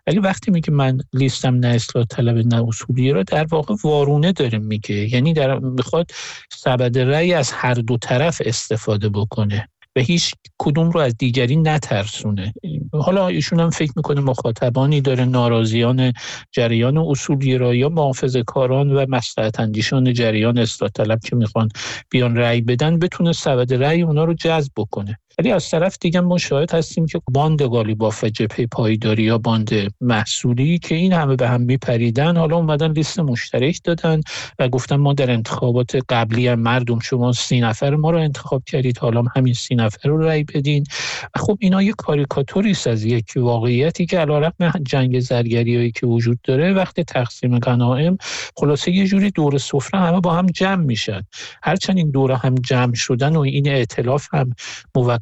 ولی 0.06 0.18
وقتی 0.18 0.50
میگه 0.50 0.70
من 0.70 0.98
لیستم 1.12 1.54
نه 1.54 1.68
اصلاح 1.68 2.04
طلب 2.04 2.46
نه 2.46 2.68
اصولی 2.68 3.12
را 3.12 3.22
در 3.22 3.46
واقع 3.50 3.74
وارونه 3.84 4.32
داره 4.32 4.58
میگه. 4.58 5.14
یعنی 5.14 5.32
در 5.32 5.58
می‌خواد 5.58 6.10
سبد 6.50 6.98
رأی 6.98 7.32
از 7.32 7.52
هر 7.52 7.74
دو 7.74 7.96
طرف 7.96 8.42
استفاده 8.44 9.08
بکنه. 9.08 9.68
و 9.96 10.00
هیچ 10.00 10.34
کدوم 10.58 10.90
رو 10.90 11.00
از 11.00 11.16
دیگری 11.18 11.56
نترسونه. 11.56 12.52
حالا 12.92 13.28
ایشون 13.28 13.60
هم 13.60 13.70
فکر 13.70 13.92
می‌کنه 13.96 14.20
مخاطبانی 14.20 15.00
داره 15.00 15.24
ناراضیان 15.24 16.12
جریان 16.52 17.14
را 17.58 17.74
یا 17.74 17.88
محافظ 17.88 18.36
کاران 18.36 18.92
و 18.92 19.06
مصلحت 19.08 19.60
اندیشان 19.60 20.12
جریان 20.12 20.58
اصلاح 20.58 20.90
طلب 20.90 21.20
که 21.24 21.36
می‌خوان 21.36 21.68
بیان 22.10 22.36
رأی 22.36 22.60
بدن 22.60 22.98
بتونه 22.98 23.32
سبد 23.32 23.74
رأی 23.74 24.02
اونا 24.02 24.24
رو 24.24 24.34
جذب 24.34 24.72
بکنه. 24.76 25.18
ولی 25.38 25.52
از 25.52 25.70
طرف 25.70 25.96
دیگه 26.00 26.20
ما 26.20 26.38
شاهد 26.38 26.74
هستیم 26.74 27.06
که 27.06 27.20
باند 27.30 27.62
با 27.66 28.12
جبهه 28.12 28.66
پایداری 28.66 29.22
یا 29.22 29.38
باند 29.38 29.70
محصولی 30.00 30.78
که 30.78 30.94
این 30.94 31.12
همه 31.12 31.36
به 31.36 31.48
هم 31.48 31.60
میپریدن 31.60 32.36
حالا 32.36 32.56
اومدن 32.56 32.92
لیست 32.92 33.20
مشترک 33.20 33.80
دادن 33.84 34.20
و 34.58 34.68
گفتن 34.68 34.96
ما 34.96 35.12
در 35.12 35.30
انتخابات 35.30 35.96
قبلی 36.08 36.48
هم 36.48 36.60
مردم 36.60 36.98
شما 36.98 37.32
سی 37.32 37.60
نفر 37.60 37.96
ما 37.96 38.10
رو 38.10 38.18
انتخاب 38.18 38.62
کردید 38.66 38.98
حالا 38.98 39.22
همین 39.36 39.54
سی 39.54 39.74
نفر 39.74 40.08
رو 40.08 40.18
رأی 40.22 40.44
بدین. 40.44 40.84
خب 41.34 41.58
اینا 41.60 41.82
یک 41.82 41.94
کاریکاتوری 41.98 42.76
از 42.86 43.04
یک 43.04 43.32
واقعیتی 43.36 44.06
که 44.06 44.18
علیرغم 44.18 44.72
جنگ 44.82 45.20
زرگری 45.20 45.92
که 45.92 46.06
وجود 46.06 46.38
داره 46.42 46.72
وقتی 46.72 47.04
تقسیم 47.04 47.58
غنایم 47.58 48.18
خلاصه 48.56 48.90
یه 48.92 49.06
جوری 49.06 49.30
دور 49.30 49.58
سفره 49.58 50.00
همه 50.00 50.20
با 50.20 50.34
هم 50.34 50.46
جمع 50.46 50.84
میشن. 50.84 51.22
هرچند 51.62 51.96
این 51.96 52.10
دور 52.10 52.32
هم 52.32 52.54
جمع 52.54 52.94
شدن 52.94 53.36
و 53.36 53.40
این 53.40 53.68
ائتلاف 53.68 54.28
هم 54.32 54.54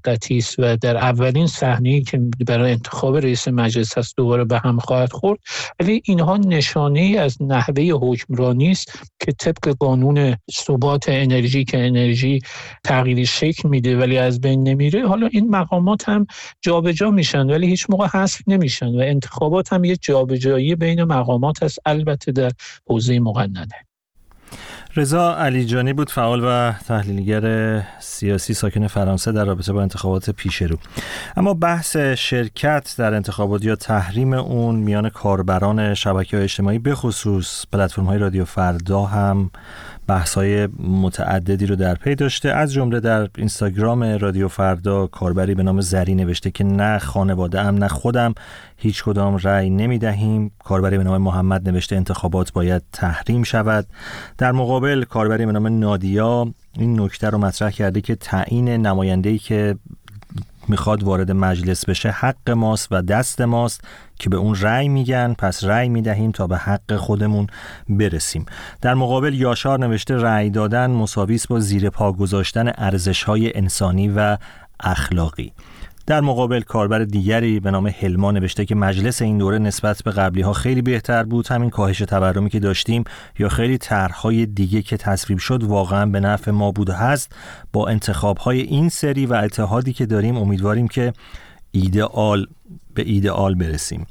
موقتی 0.07 0.39
است 0.39 0.55
و 0.59 0.77
در 0.77 0.97
اولین 0.97 1.47
صحنه 1.47 2.01
که 2.01 2.21
برای 2.47 2.73
انتخاب 2.73 3.17
رئیس 3.17 3.49
مجلس 3.49 3.99
هست 3.99 4.17
دوباره 4.17 4.45
به 4.45 4.59
هم 4.59 4.79
خواهد 4.79 5.13
خورد. 5.13 5.39
ولی 5.81 6.03
اینها 6.05 6.37
نشانه 6.37 7.01
ای 7.01 7.17
از 7.17 7.43
نحوه 7.43 7.83
حکمرانی 7.83 8.71
است 8.71 8.99
که 9.21 9.33
طبق 9.33 9.69
قانون 9.79 10.37
ثبات 10.53 11.05
انرژی 11.09 11.65
که 11.65 11.87
انرژی 11.87 12.41
تغییری 12.85 13.27
شکل 13.27 13.69
میده 13.69 13.99
ولی 13.99 14.19
از 14.19 14.41
بین 14.41 14.69
نمیره. 14.69 15.09
حالا 15.09 15.27
این 15.27 15.51
مقامات 15.51 16.09
هم 16.09 16.27
جابجا 16.63 16.93
جا 16.93 17.11
میشن 17.11 17.51
ولی 17.51 17.67
هیچ 17.67 17.87
موقع 17.91 18.07
حذف 18.07 18.41
نمیشن 18.47 18.87
و 18.87 18.99
انتخابات 18.99 19.73
هم 19.73 19.85
یه 19.85 19.97
جابجایی 19.97 20.75
بین 20.75 21.05
مقامات 21.05 21.63
است. 21.63 21.79
البته 21.87 22.33
در 22.33 22.51
حوزه 22.89 23.19
مقننه. 23.19 23.87
رضا 24.97 25.37
علیجانی 25.37 25.93
بود 25.93 26.11
فعال 26.11 26.45
و 26.45 26.73
تحلیلگر 26.73 27.83
سیاسی 27.99 28.55
ساکن 28.55 28.87
فرانسه 28.87 29.33
در 29.33 29.45
رابطه 29.45 29.73
با 29.73 29.83
انتخابات 29.83 30.31
پیش 30.31 30.63
رو. 30.63 30.77
اما 31.37 31.55
بحث 31.55 31.97
شرکت 31.97 32.95
در 32.99 33.15
انتخابات 33.15 33.65
یا 33.65 33.77
تحریم 33.77 34.33
اون 34.33 34.75
میان 34.75 35.09
کاربران 35.09 35.95
شبکه 35.95 36.37
های 36.37 36.45
اجتماعی 36.45 36.79
به 36.79 36.95
خصوص 36.95 37.65
پلتفرم 37.73 38.05
های 38.05 38.19
رادیو 38.19 38.45
فردا 38.45 39.03
هم 39.05 39.51
های 40.09 40.67
متعددی 40.79 41.67
رو 41.67 41.77
در 41.77 41.95
پی 41.95 42.15
داشته. 42.15 42.49
از 42.49 42.73
جمله 42.73 43.01
در 43.01 43.29
اینستاگرام 43.39 44.03
رادیو 44.03 44.49
فردا 44.49 45.07
کاربری 45.07 45.55
به 45.55 45.63
نام 45.63 45.81
زری 45.81 46.15
نوشته 46.15 46.51
که 46.51 46.65
نه 46.65 46.99
خانواده 46.99 47.61
ام 47.61 47.75
نه 47.75 47.89
خودم 47.89 48.35
هیچ 48.77 49.05
کدام 49.05 49.37
رأی 49.43 49.71
نمی 49.71 49.99
دهیم 49.99 50.51
کاربری 50.65 50.99
به 50.99 51.05
نام 51.05 51.23
محمد 51.23 51.69
نوشته 51.69 51.97
انتخابات 51.97 52.53
باید 52.53 52.83
تحریم 52.93 53.43
شود. 53.43 53.87
در 54.39 54.53
مقابل 54.53 55.05
کاربری 55.05 55.47
به 55.47 55.53
نام 55.53 55.67
نادیا 55.67 56.49
این 56.79 57.01
نکته 57.01 57.31
رو 57.31 57.39
مطرح 57.39 57.71
کرده 57.71 58.01
که 58.01 58.15
تعیین 58.15 58.69
نماینده‌ای 58.69 59.39
که 59.39 59.77
می‌خواد 60.69 61.03
وارد 61.03 61.33
مجلس 61.33 61.85
بشه 61.85 62.11
حق 62.11 62.51
ماست 62.51 62.89
و 62.91 63.03
دست 63.03 63.41
ماست 63.41 63.81
که 64.19 64.31
به 64.31 64.37
اون 64.37 64.55
رأی 64.55 64.89
میگن. 64.89 65.35
پس 65.39 65.65
رأی 65.65 65.89
می‌دهیم 65.89 66.31
تا 66.31 66.47
به 66.47 66.57
حق 66.57 66.97
خودمون 66.97 67.47
برسیم. 67.89 68.47
در 68.81 68.95
مقابل 68.95 69.35
یاشار 69.35 69.79
نوشته 69.79 70.17
رأی 70.17 70.51
دادن 70.51 70.91
مساویس 70.91 71.47
با 71.47 71.61
زیر 71.61 71.91
پا 71.91 72.13
گذاشتن 72.13 72.73
ارزش 72.79 73.23
های 73.23 73.57
انسانی 73.57 74.09
و 74.09 74.37
اخلاقی. 74.81 75.53
در 76.07 76.21
مقابل 76.21 76.61
کاربر 76.61 76.99
دیگری 76.99 77.61
به 77.61 77.71
نام 77.71 77.87
هلما 77.87 78.33
نوشته 78.33 78.65
که 78.65 78.75
مجلس 78.75 79.23
این 79.23 79.39
دوره 79.39 79.59
نسبت 79.59 80.03
به 80.03 80.11
قبلی 80.11 80.43
ها 80.43 80.53
خیلی 80.53 80.83
بهتر 80.83 81.23
بود. 81.23 81.49
همین 81.49 81.71
کاهش 81.71 81.99
تورمی 81.99 82.51
که 82.51 82.61
داشتیم 82.61 83.05
یا 83.39 83.49
خیلی 83.49 83.79
طرحهای 83.79 84.47
دیگه 84.47 84.83
که 84.83 84.97
تصویب 84.97 85.39
شد 85.39 85.63
واقعا 85.63 86.07
به 86.07 86.21
نفع 86.21 86.51
ما 86.51 86.73
بود 86.73 86.91
هست. 86.91 87.33
با 87.73 87.89
انتخاب 87.89 88.39
های 88.39 88.61
این 88.61 88.89
سری 88.89 89.27
و 89.27 89.35
اتحادی 89.35 89.93
که 89.93 90.07
داریم 90.07 90.37
امیدواریم 90.37 90.89
که 90.89 91.13
ایدئال 91.71 92.47
به 92.95 93.03
ایدئال 93.03 93.55
برسیم. 93.55 94.07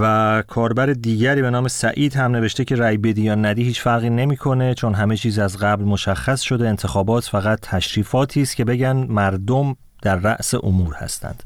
و 0.00 0.42
کاربر 0.48 0.86
دیگری 0.86 1.42
به 1.42 1.50
نام 1.50 1.68
سعید 1.68 2.14
هم 2.14 2.32
نوشته 2.32 2.64
که 2.64 2.74
رای 2.74 2.96
بدی 2.96 3.22
یا 3.22 3.34
ندی 3.34 3.62
هیچ 3.62 3.80
فرقی 3.82 4.10
نمی‌کنه 4.10 4.74
چون 4.74 4.94
همه 4.94 5.16
چیز 5.16 5.38
از 5.38 5.58
قبل 5.58 5.84
مشخص 5.84 6.40
شده 6.40 6.68
انتخابات 6.68 7.24
فقط 7.24 7.58
تشریفاتی 7.62 8.42
است 8.42 8.56
که 8.56 8.64
بگن 8.64 8.96
مردم 8.96 9.76
در 10.02 10.16
رأس 10.16 10.54
امور 10.54 10.94
هستند. 10.94 11.42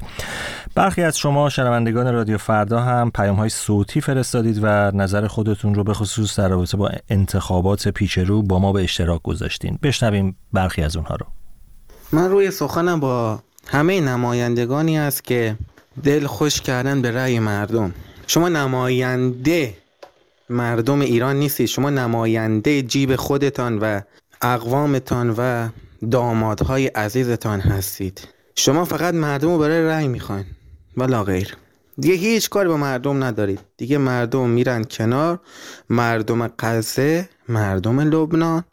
برخی 0.75 1.01
از 1.01 1.17
شما 1.17 1.49
شنوندگان 1.49 2.13
رادیو 2.13 2.37
فردا 2.37 2.81
هم 2.81 3.11
پیام 3.11 3.35
های 3.35 3.49
صوتی 3.49 4.01
فرستادید 4.01 4.59
و 4.61 4.67
نظر 4.91 5.27
خودتون 5.27 5.75
رو 5.75 5.83
به 5.83 5.93
خصوص 5.93 6.39
در 6.39 6.49
رابطه 6.49 6.77
با 6.77 6.91
انتخابات 7.09 7.87
پیشرو 7.87 8.41
با 8.43 8.59
ما 8.59 8.71
به 8.73 8.83
اشتراک 8.83 9.21
گذاشتین. 9.21 9.79
بشنویم 9.83 10.35
برخی 10.53 10.81
از 10.81 10.95
اونها 10.95 11.15
رو. 11.15 11.25
من 12.11 12.29
روی 12.29 12.51
سخنم 12.51 12.99
با 12.99 13.39
همه 13.67 14.01
نمایندگانی 14.01 14.97
است 14.97 15.23
که 15.23 15.55
دل 16.03 16.27
خوش 16.27 16.61
کردن 16.61 17.01
به 17.01 17.11
رأی 17.11 17.39
مردم. 17.39 17.93
شما 18.27 18.49
نماینده 18.49 19.73
مردم 20.49 20.99
ایران 20.99 21.35
نیستید. 21.35 21.67
شما 21.67 21.89
نماینده 21.89 22.81
جیب 22.81 23.15
خودتان 23.15 23.79
و 23.79 24.01
اقوامتان 24.41 25.29
و 25.37 25.69
دامادهای 26.11 26.87
عزیزتان 26.87 27.59
هستید. 27.59 28.27
شما 28.55 28.85
فقط 28.85 29.13
مردم 29.13 29.49
رو 29.49 29.57
برای 29.57 29.81
رأی 29.81 30.07
می‌خواین 30.07 30.45
ولا 30.97 31.23
غیر. 31.23 31.57
دیگه 31.97 32.15
هیچ 32.15 32.49
کاری 32.49 32.69
با 32.69 32.77
مردم 32.77 33.23
ندارید. 33.23 33.59
دیگه 33.77 33.97
مردم 33.97 34.49
میرن 34.49 34.83
کنار. 34.83 35.39
مردم 35.89 36.47
قزه 36.47 37.29
مردم 37.49 37.99
لبنان 37.99 38.63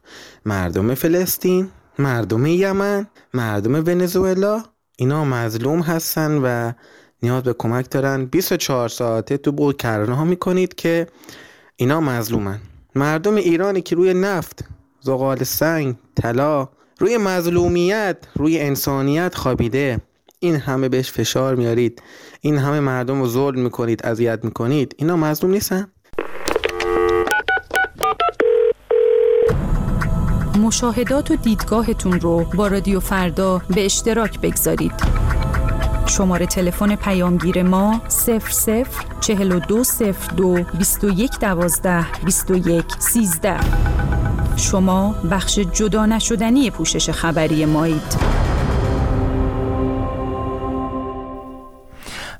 مردم 0.47 0.95
فلسطین 0.95 1.69
مردم 1.99 2.47
یمن 2.47 3.07
مردم 3.35 3.75
ونزوئلا. 3.75 4.65
اینا 4.97 5.25
مظلوم 5.25 5.81
هستن 5.81 6.39
و 6.45 6.73
نیاز 7.23 7.43
به 7.43 7.53
کمک 7.53 7.91
دارن. 7.91 8.25
24 8.25 8.89
ساعته 8.89 9.37
تو 9.37 9.53
بود 9.53 9.77
کرانه 9.77 10.15
ها 10.15 10.25
می‌کنید 10.25 10.75
که 10.75 11.07
اینا 11.77 12.01
مظلومن. 12.01 12.59
مردم 12.95 13.35
ایرانی 13.35 13.81
که 13.81 13.97
روی 13.97 14.15
نفت 14.15 14.65
زغال 15.01 15.45
سنگ 15.45 15.97
طلا 16.15 16.69
روی 16.99 17.19
مظلومیت 17.19 18.17
روی 18.37 18.61
انسانیت 18.61 19.35
خوابیده. 19.35 20.01
این 20.39 20.57
همه 20.57 20.89
بهش 20.89 21.13
فشار 21.13 21.55
میارید. 21.55 22.03
این 22.41 22.59
همه 22.59 22.81
مردم 22.81 23.21
رو 23.21 23.29
ظلم 23.29 23.61
می‌کنید 23.61 24.07
اذیت 24.07 24.45
می‌کنید. 24.45 24.95
اینا 24.99 25.17
مظلوم 25.17 25.53
نیستن. 25.53 25.87
مشاهدات 30.59 31.31
و 31.31 31.37
دیدگاهتون 31.37 32.21
رو 32.21 32.45
با 32.55 32.67
رادیو 32.67 33.01
فردا 33.01 33.63
به 33.75 33.85
اشتراک 33.85 34.41
بگذارید. 34.41 34.93
شماره 36.11 36.47
تلفن 36.47 36.97
پیامگیر 36.97 37.63
ما 37.63 38.01
00 38.09 38.41
4202 39.21 40.65
21 40.79 41.31
12 41.41 42.07
21 42.25 42.85
13 42.99 43.57
شما 44.57 45.15
بخش 45.31 45.59
جدا 45.59 46.07
نشدنی 46.07 46.71
پوشش 46.71 47.11
خبری 47.11 47.67
مایید. 47.67 48.50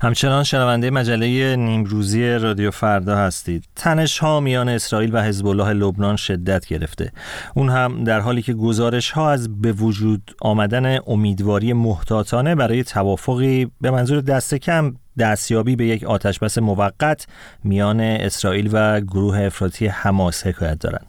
همچنان 0.03 0.43
شنونده 0.43 0.89
مجله 0.89 1.55
نیمروزی 1.55 2.29
رادیو 2.33 2.71
فردا 2.71 3.15
هستید. 3.15 3.63
تنش 3.75 4.19
ها 4.19 4.39
میان 4.39 4.69
اسرائیل 4.69 5.15
و 5.15 5.21
حزب 5.21 5.47
الله 5.47 5.73
لبنان 5.73 6.15
شدت 6.15 6.65
گرفته. 6.65 7.11
اون 7.55 7.69
هم 7.69 8.03
در 8.03 8.19
حالی 8.19 8.41
که 8.41 8.53
گزارش 8.53 9.11
ها 9.11 9.31
از 9.31 9.61
به 9.61 9.71
وجود 9.71 10.35
آمدن 10.41 10.99
امیدواری 11.07 11.73
محتاطانه 11.73 12.55
برای 12.55 12.83
توافقی 12.83 13.71
به 13.81 13.91
منظور 13.91 14.21
دست 14.21 14.55
کم 14.55 14.95
دستیابی 15.19 15.75
به 15.75 15.85
یک 15.85 16.03
آتشبس 16.03 16.57
موقت 16.57 17.27
میان 17.63 17.99
اسرائیل 17.99 18.69
و 18.71 19.01
گروه 19.01 19.39
افراطی 19.39 19.87
حماس 19.87 20.47
حکایت 20.47 20.79
دارند. 20.79 21.05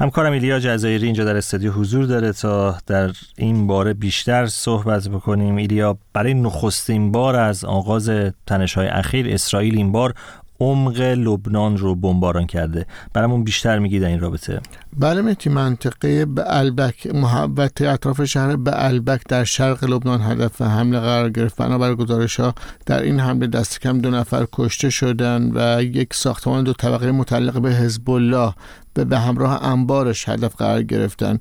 همکارم 0.00 0.32
ایلیا 0.32 0.58
جزایری 0.58 1.06
اینجا 1.06 1.24
در 1.24 1.36
استودیو 1.36 1.72
حضور 1.72 2.06
داره 2.06 2.32
تا 2.32 2.78
در 2.86 3.10
این 3.36 3.66
باره 3.66 3.94
بیشتر 3.94 4.46
صحبت 4.46 5.08
بکنیم. 5.08 5.56
ایلیا 5.56 5.98
برای 6.12 6.34
نخستین 6.34 7.12
بار 7.12 7.36
از 7.36 7.64
آغاز 7.64 8.10
تنش‌های 8.46 8.86
اخیر 8.86 9.34
اسرائیل 9.34 9.76
این 9.76 9.92
بار 9.92 10.14
عمق 10.60 11.00
لبنان 11.00 11.76
رو 11.76 11.94
بمباران 11.94 12.46
کرده. 12.46 12.86
برامون 13.12 13.44
بیشتر 13.44 13.78
میگی 13.78 14.00
در 14.00 14.08
این 14.08 14.20
رابطه. 14.20 14.60
بله 14.98 15.22
مهدی 15.22 15.50
منطقه 15.50 16.24
به 16.24 16.44
البک 16.46 17.06
محبت 17.06 17.82
اطراف 17.82 18.24
شهر 18.24 18.56
به 18.56 18.84
البک 18.84 19.20
در 19.28 19.44
شرق 19.44 19.84
لبنان 19.84 20.22
هدف 20.22 20.62
حمله 20.62 21.00
قرار 21.00 21.30
گرفت. 21.30 21.56
بنابر 21.56 21.94
گزارش 21.94 22.40
ها 22.40 22.54
در 22.86 23.02
این 23.02 23.20
حمله 23.20 23.46
دست 23.46 23.80
کم 23.80 23.98
دو 23.98 24.10
نفر 24.10 24.46
کشته 24.52 24.90
شدند 24.90 25.52
و 25.54 25.82
یک 25.82 26.14
ساختمان 26.14 26.64
دو 26.64 26.72
طبقه 26.72 27.12
متعلق 27.12 27.60
به 27.60 27.70
حزب 27.70 28.10
الله 28.10 28.54
به 28.94 29.18
همراه 29.18 29.64
انبارش 29.64 30.28
هدف 30.28 30.56
قرار 30.56 30.82
گرفتن. 30.82 31.38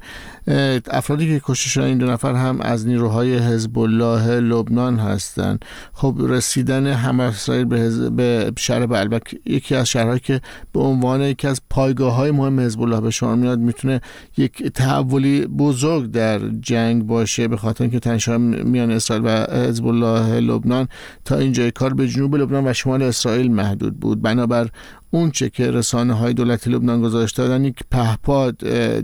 افرادی 0.92 1.28
که 1.28 1.42
کشته 1.46 1.70
شدن 1.70 1.84
این 1.84 1.98
دو 1.98 2.06
نفر 2.06 2.34
هم 2.34 2.62
از 2.62 2.88
نیروهای 2.88 3.38
حزب 3.38 3.80
الله 3.80 4.40
لبنان 4.40 5.00
هستند 5.00 5.66
خب 5.94 6.16
رسیدن 6.20 6.88
همه 6.88 7.24
اسرائیل 7.24 7.66
به, 7.66 8.10
به 8.10 8.52
شهر 8.58 8.86
بلبک 8.86 9.36
یکی 9.46 9.76
از 9.76 9.90
شهرهایی 9.90 10.20
که 10.20 10.42
به 10.74 10.80
عنوان 10.80 11.22
یکی 11.22 11.48
از 11.48 11.62
پایگاه 11.70 12.14
های 12.14 12.32
مهم 12.32 12.60
حزب 12.60 12.82
الله 12.82 13.02
به 13.02 13.12
شما 13.12 13.36
میاد 13.36 13.60
می‌تونه 13.60 14.02
یک 14.38 14.68
تحولی 14.68 15.48
بزرگ 15.48 16.12
در 16.12 16.40
جنگ 16.50 17.04
باشه 17.04 17.48
به 17.48 17.58
خاطر 17.58 17.84
اینکه 17.84 18.00
تنش‌ها 18.00 18.38
میان 18.38 18.92
اسرائیل 18.92 19.26
و 19.26 19.30
حزب 19.68 19.88
الله 19.88 20.40
لبنان 20.40 20.88
تا 21.26 21.38
اینجای 21.38 21.72
کار 21.72 21.94
به 21.94 22.08
جنوب 22.08 22.36
لبنان 22.36 22.68
و 22.68 22.74
شمال 22.74 23.02
اسرائیل 23.02 23.52
محدود 23.52 24.00
بود. 24.00 24.22
بنابر 24.22 24.70
اون 25.14 25.32
چه 25.32 25.50
که 25.50 25.72
رسانه 25.72 26.14
های 26.14 26.34
دولتی 26.34 26.70
لبنان 26.70 27.02
گذاشته 27.02 27.44
دادن 27.44 27.66
یک 27.66 27.80
پهپاد 27.92 28.58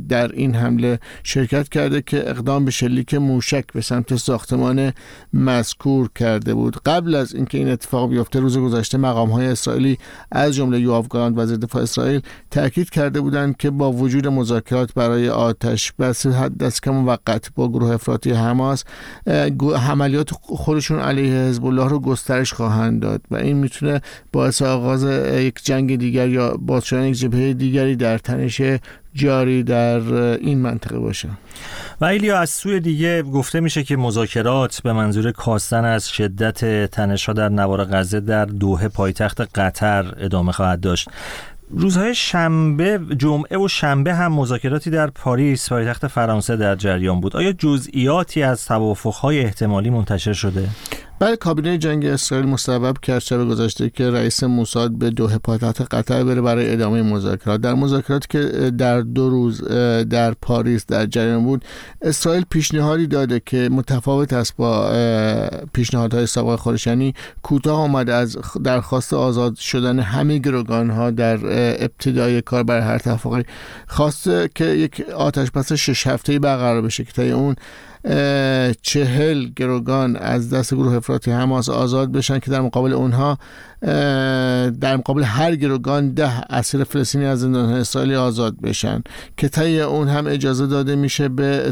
در 0.08 0.32
این 0.32 0.56
حمله 0.56 1.00
شرکت 1.24 1.70
کرده 1.70 2.01
که 2.01 2.30
اقدام 2.30 2.66
به 2.66 2.72
شلیک 2.72 3.13
موشک 3.13 3.66
به 3.74 3.82
سمت 3.82 4.16
ساختمان 4.16 4.94
مذکور 5.34 6.10
کرده 6.16 6.54
بود. 6.54 6.78
قبل 6.86 7.16
از 7.16 7.36
اینکه 7.36 7.58
این 7.58 7.70
اتفاق 7.70 8.10
بیفته 8.10 8.39
روز 8.39 8.58
گذشته 8.58 8.98
مقام 8.98 9.30
های 9.30 9.48
اسرائیلی 9.48 9.98
از 10.32 10.56
جمله 10.56 10.80
یوآف 10.80 11.08
گالانت 11.08 11.38
وزیر 11.38 11.58
دفاع 11.58 11.82
اسرائیل 11.82 12.22
تاکید 12.51 12.89
کرده 12.89 13.22
بودند 13.22 13.58
که 13.58 13.70
با 13.70 13.92
وجود 13.92 14.28
مذاکرات 14.28 14.94
برای 14.94 15.30
آتش 15.30 15.94
بس 16.00 16.28
دست 16.28 16.84
کم 16.84 16.92
موقت 16.92 17.51
با 17.56 17.70
گروه 17.70 17.92
افراطی 17.92 18.32
حماس 18.32 18.84
عملیات 19.89 20.30
خودشون 20.32 21.00
علیه 21.00 21.34
حزب 21.34 21.66
الله 21.66 21.88
رو 21.88 22.00
گسترش 22.00 22.54
خواهند 22.54 23.01
داد 23.01 23.22
و 23.32 23.36
این 23.36 23.58
می‌تونه 23.58 24.01
باعث 24.32 24.62
آغاز 24.62 25.04
یک 25.34 25.60
جنگ 25.63 25.99
دیگر 26.00 26.29
یا 26.29 26.58
باز 26.60 26.86
شدن 26.86 27.03
یک 27.03 27.15
جبهه 27.15 27.53
دیگری 27.53 27.96
در 27.96 28.18
تنش 28.18 28.62
جاری 29.13 29.63
در 29.63 30.00
این 30.34 30.60
منطقه 30.60 31.00
باشه. 31.00 31.29
و 32.01 32.06
ایلیا 32.06 32.39
از 32.39 32.50
سوی 32.50 32.79
دیگه 32.79 33.24
گفته 33.24 33.60
میشه 33.60 33.84
که 33.84 33.98
مذاکرات 33.98 34.82
به 34.84 34.94
منظور 34.94 35.32
کاستن 35.32 35.86
از 35.86 36.10
شدت 36.10 36.86
تنش 36.91 37.29
در 37.29 37.50
نوار 37.50 37.86
غزه 37.86 38.20
در 38.20 38.46
دوحه 38.46 38.88
پایتخت 38.88 39.41
قطر 39.41 40.13
ادامه 40.18 40.51
خواهد 40.51 40.81
داشت. 40.81 41.09
روزهای 41.72 42.16
شنبه 42.16 43.00
جمعه 43.18 43.57
و 43.57 43.68
شنبه 43.68 44.14
هم 44.14 44.33
مذاکراتی 44.33 44.90
در 44.90 45.07
پاریس 45.07 45.70
پایتخت 45.70 46.07
فرانسه 46.07 46.55
در 46.55 46.75
جریان 46.75 47.22
بود. 47.22 47.35
آیا 47.35 47.51
جزئیاتی 47.51 48.44
از 48.44 48.66
توافقهای 48.66 49.40
احتمالی 49.40 49.90
منتشر 49.90 50.33
شده؟ 50.33 50.70
بله 51.20 51.36
کابینه 51.36 51.77
جنگ 51.77 52.05
اسرائیل 52.05 52.48
مستبب 52.48 52.98
کرد 52.98 53.20
شب 53.20 53.50
گذاشته 53.50 53.90
که 53.90 54.12
رئیس 54.12 54.44
موساد 54.44 54.92
به 54.92 55.10
دوحه 55.10 55.38
پایتخت 55.38 55.94
قطر 55.94 56.24
بره 56.24 56.42
برای 56.42 56.74
ادامه 56.74 57.01
مذاکرات. 57.01 57.62
در 57.62 57.74
مذاکراتی 57.74 58.27
که 58.29 58.72
در 58.77 59.01
دو 59.01 59.29
روز 59.29 59.64
در 60.10 60.32
پاریس 60.32 60.86
در 60.86 61.05
جریان 61.05 61.44
بود 61.44 61.66
اسرائیل 62.01 62.46
پیشنهادی 62.50 63.08
داده 63.08 63.42
که 63.46 63.70
متفاوت 63.72 64.34
است 64.34 64.55
با 64.55 64.92
پیشنهادهای 65.74 66.25
سابق 66.25 66.60
خودش 66.60 66.88
یعنی 66.88 67.14
کوتاه 67.44 67.79
آمده 67.79 68.14
از 68.14 68.38
درخواست 68.64 69.14
آزاد 69.14 69.55
شدن 69.55 70.00
همه 70.00 70.38
گروگان 70.38 70.90
ها 70.90 71.12
در 71.12 71.40
ابتدای 71.84 72.42
کار 72.42 72.64
برای 72.64 72.82
هر 72.82 72.98
توافقی 72.98 73.44
خواسته 73.88 74.50
که 74.55 74.66
یک 74.66 75.01
آتش 75.16 75.51
پس 75.51 75.74
شش 75.74 76.08
هفته‌ای 76.08 76.40
برقرار 76.40 76.82
بشه 76.82 77.03
که 77.03 77.12
تا 77.12 77.38
اون 77.38 77.55
چهل 78.81 79.46
گروگان 79.55 80.16
از 80.16 80.53
دست 80.53 80.74
گروه 80.74 80.94
افراطی 80.94 81.31
حماس 81.31 81.70
آزاد 81.70 82.12
بشن 82.12 82.40
که 82.40 82.51
در 82.51 82.62
مقابل 82.62 82.94
اونها 82.94 83.38
در 83.81 84.98
مقابل 84.98 85.24
هر 85.24 85.55
گروگان 85.55 86.13
ده 86.13 86.53
اسیر 86.53 86.83
فلسطینی 86.83 87.25
از 87.25 87.39
زندان 87.39 87.70
اسرائیلی 87.70 88.15
آزاد 88.15 88.61
بشن 88.61 89.03
که 89.37 89.50
طی 89.50 89.81
اون 89.81 90.07
هم 90.07 90.27
اجازه 90.27 90.68
داده 90.68 90.96
میشه 90.96 91.29
به, 91.29 91.72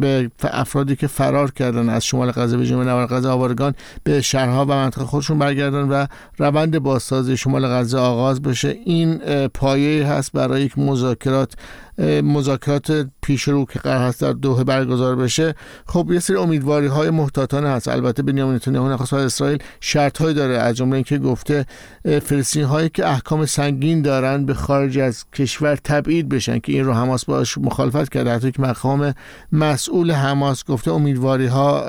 به 0.00 0.30
افرادی 0.42 0.96
که 0.96 1.06
فرار 1.06 1.50
کردن 1.50 1.88
از 1.88 2.04
شمال 2.04 2.30
غزه 2.30 2.56
به 2.56 2.66
جنوب 2.66 2.82
نوار 2.82 3.06
غزه 3.06 3.28
آوارگان 3.28 3.74
به 4.04 4.20
شهرها 4.20 4.64
و 4.64 4.68
منطقه 4.68 5.04
خودشون 5.04 5.38
برگردن 5.38 5.88
و 5.88 6.06
روند 6.38 6.78
بازسازی 6.78 7.36
شمال 7.36 7.66
غزه 7.66 7.98
آغاز 7.98 8.42
بشه. 8.42 8.68
این 8.84 9.18
پایه 9.48 10.06
هست 10.06 10.32
برای 10.32 10.62
یک 10.62 10.78
مذاکرات 10.78 11.54
مذاکرات 12.22 13.06
پیشرو 13.22 13.64
که 13.64 13.78
قرار 13.78 14.08
هست 14.08 14.20
در 14.20 14.32
دوحه 14.32 14.64
برگزار 14.64 15.16
بشه. 15.16 15.54
خب 15.86 16.10
یه 16.12 16.20
سری 16.20 16.36
امیدواری 16.36 16.86
های 16.86 17.10
محتاطانه 17.10 17.68
هست. 17.68 17.88
البته 17.88 18.22
بنیامین 18.22 18.54
نتانیاهو 18.54 18.92
نخست 18.92 19.14
اسرائیل 19.14 19.58
شرط 19.80 20.22
داره 20.22 20.54
از 20.54 20.76
جمله 20.76 20.94
اینکه 20.94 21.18
گفته 21.48 21.66
فلسطینی 22.08 22.64
هایی 22.64 22.88
که 22.88 23.06
احکام 23.06 23.46
سنگین 23.46 24.02
دارن 24.02 24.46
به 24.46 24.54
خارج 24.54 24.98
از 24.98 25.24
کشور 25.30 25.76
تبعید 25.76 26.28
بشن 26.28 26.58
که 26.58 26.72
این 26.72 26.84
رو 26.84 26.92
حماس 26.92 27.24
باش 27.24 27.58
مخالفت 27.58 28.12
کرده 28.12 28.32
حتی 28.32 28.52
که 28.52 28.62
مقام 28.62 29.14
مسئول 29.52 30.10
حماس 30.10 30.64
گفته 30.64 30.92
امیدواری 30.92 31.46
ها 31.46 31.84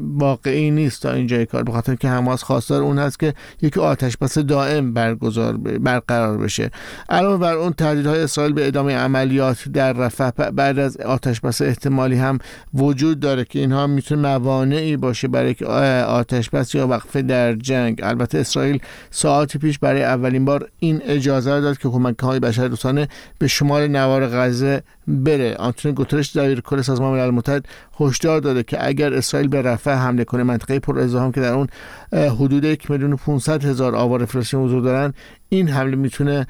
واقعی 0.00 0.70
نیست 0.70 1.02
تا 1.02 1.12
اینجای 1.12 1.46
کار 1.46 1.62
به 1.62 1.72
خاطر 1.72 1.94
که 1.94 2.08
حماس 2.08 2.42
خواستار 2.42 2.82
اون 2.82 2.98
هست 2.98 3.20
که 3.20 3.34
یک 3.62 3.78
آتش 3.78 4.16
بس 4.16 4.38
دائم 4.38 4.92
برگزار 4.94 5.56
برقرار 5.56 6.38
بشه. 6.38 6.70
علاوه 7.08 7.38
بر 7.38 7.54
اون 7.54 7.72
تهدیدهای 7.72 8.20
اسرائیل 8.22 8.52
به 8.52 8.66
ادامه 8.66 8.96
عملیات 8.96 9.68
در 9.68 9.92
رفح 9.92 10.30
بعد 10.30 10.78
از 10.78 10.96
آتش 10.96 11.40
بس 11.40 11.62
احتمالی 11.62 12.16
هم 12.16 12.38
وجود 12.74 13.20
داره 13.20 13.44
که 13.44 13.58
اینها 13.58 13.86
می‌تونه 13.86 14.22
موانعی 14.22 14.96
باشه 14.96 15.28
برای 15.28 15.54
آتش 16.02 16.50
بس 16.50 16.74
یا 16.74 16.86
وقفه 16.88 17.22
در 17.22 17.54
جنگ. 17.54 18.00
البته 18.02 18.38
اسرائیل 18.38 18.78
ساعتی 19.40 19.58
پیش 19.58 19.78
برای 19.78 20.02
اولین 20.02 20.44
بار 20.44 20.68
این 20.78 21.00
اجازه 21.04 21.60
داد 21.60 21.78
که 21.78 21.88
کمک 21.88 22.18
های 22.18 22.40
بشر 22.40 22.68
دوستانه 22.68 23.08
به 23.38 23.46
شمال 23.46 23.88
نوار 23.88 24.26
غزه 24.26 24.82
بره. 25.08 25.54
آنتونی 25.54 25.94
گوترش 25.94 26.36
دبیر 26.36 26.60
کل 26.60 26.82
سازمان 26.82 27.12
ملل 27.12 27.30
متحد 27.30 27.66
هشدار 28.00 28.40
داده 28.40 28.62
که 28.62 28.86
اگر 28.86 29.14
اسرائیل 29.14 29.48
به 29.48 29.62
رفح 29.62 29.90
حمله 29.90 30.24
کنه 30.24 30.42
منطقه 30.42 30.78
پر 30.78 30.98
ازدحام 30.98 31.32
که 31.32 31.40
در 31.40 31.52
اون 31.52 31.66
حدود 32.12 32.64
یک 32.64 32.90
میلیون 32.90 33.16
500 33.16 33.64
هزار 33.64 33.96
آوار 33.96 34.24
فلسطینی 34.24 34.64
حضور 34.64 34.82
دارن 34.82 35.14
این 35.48 35.68
حمله 35.68 35.96
می‌تونه 35.96 36.46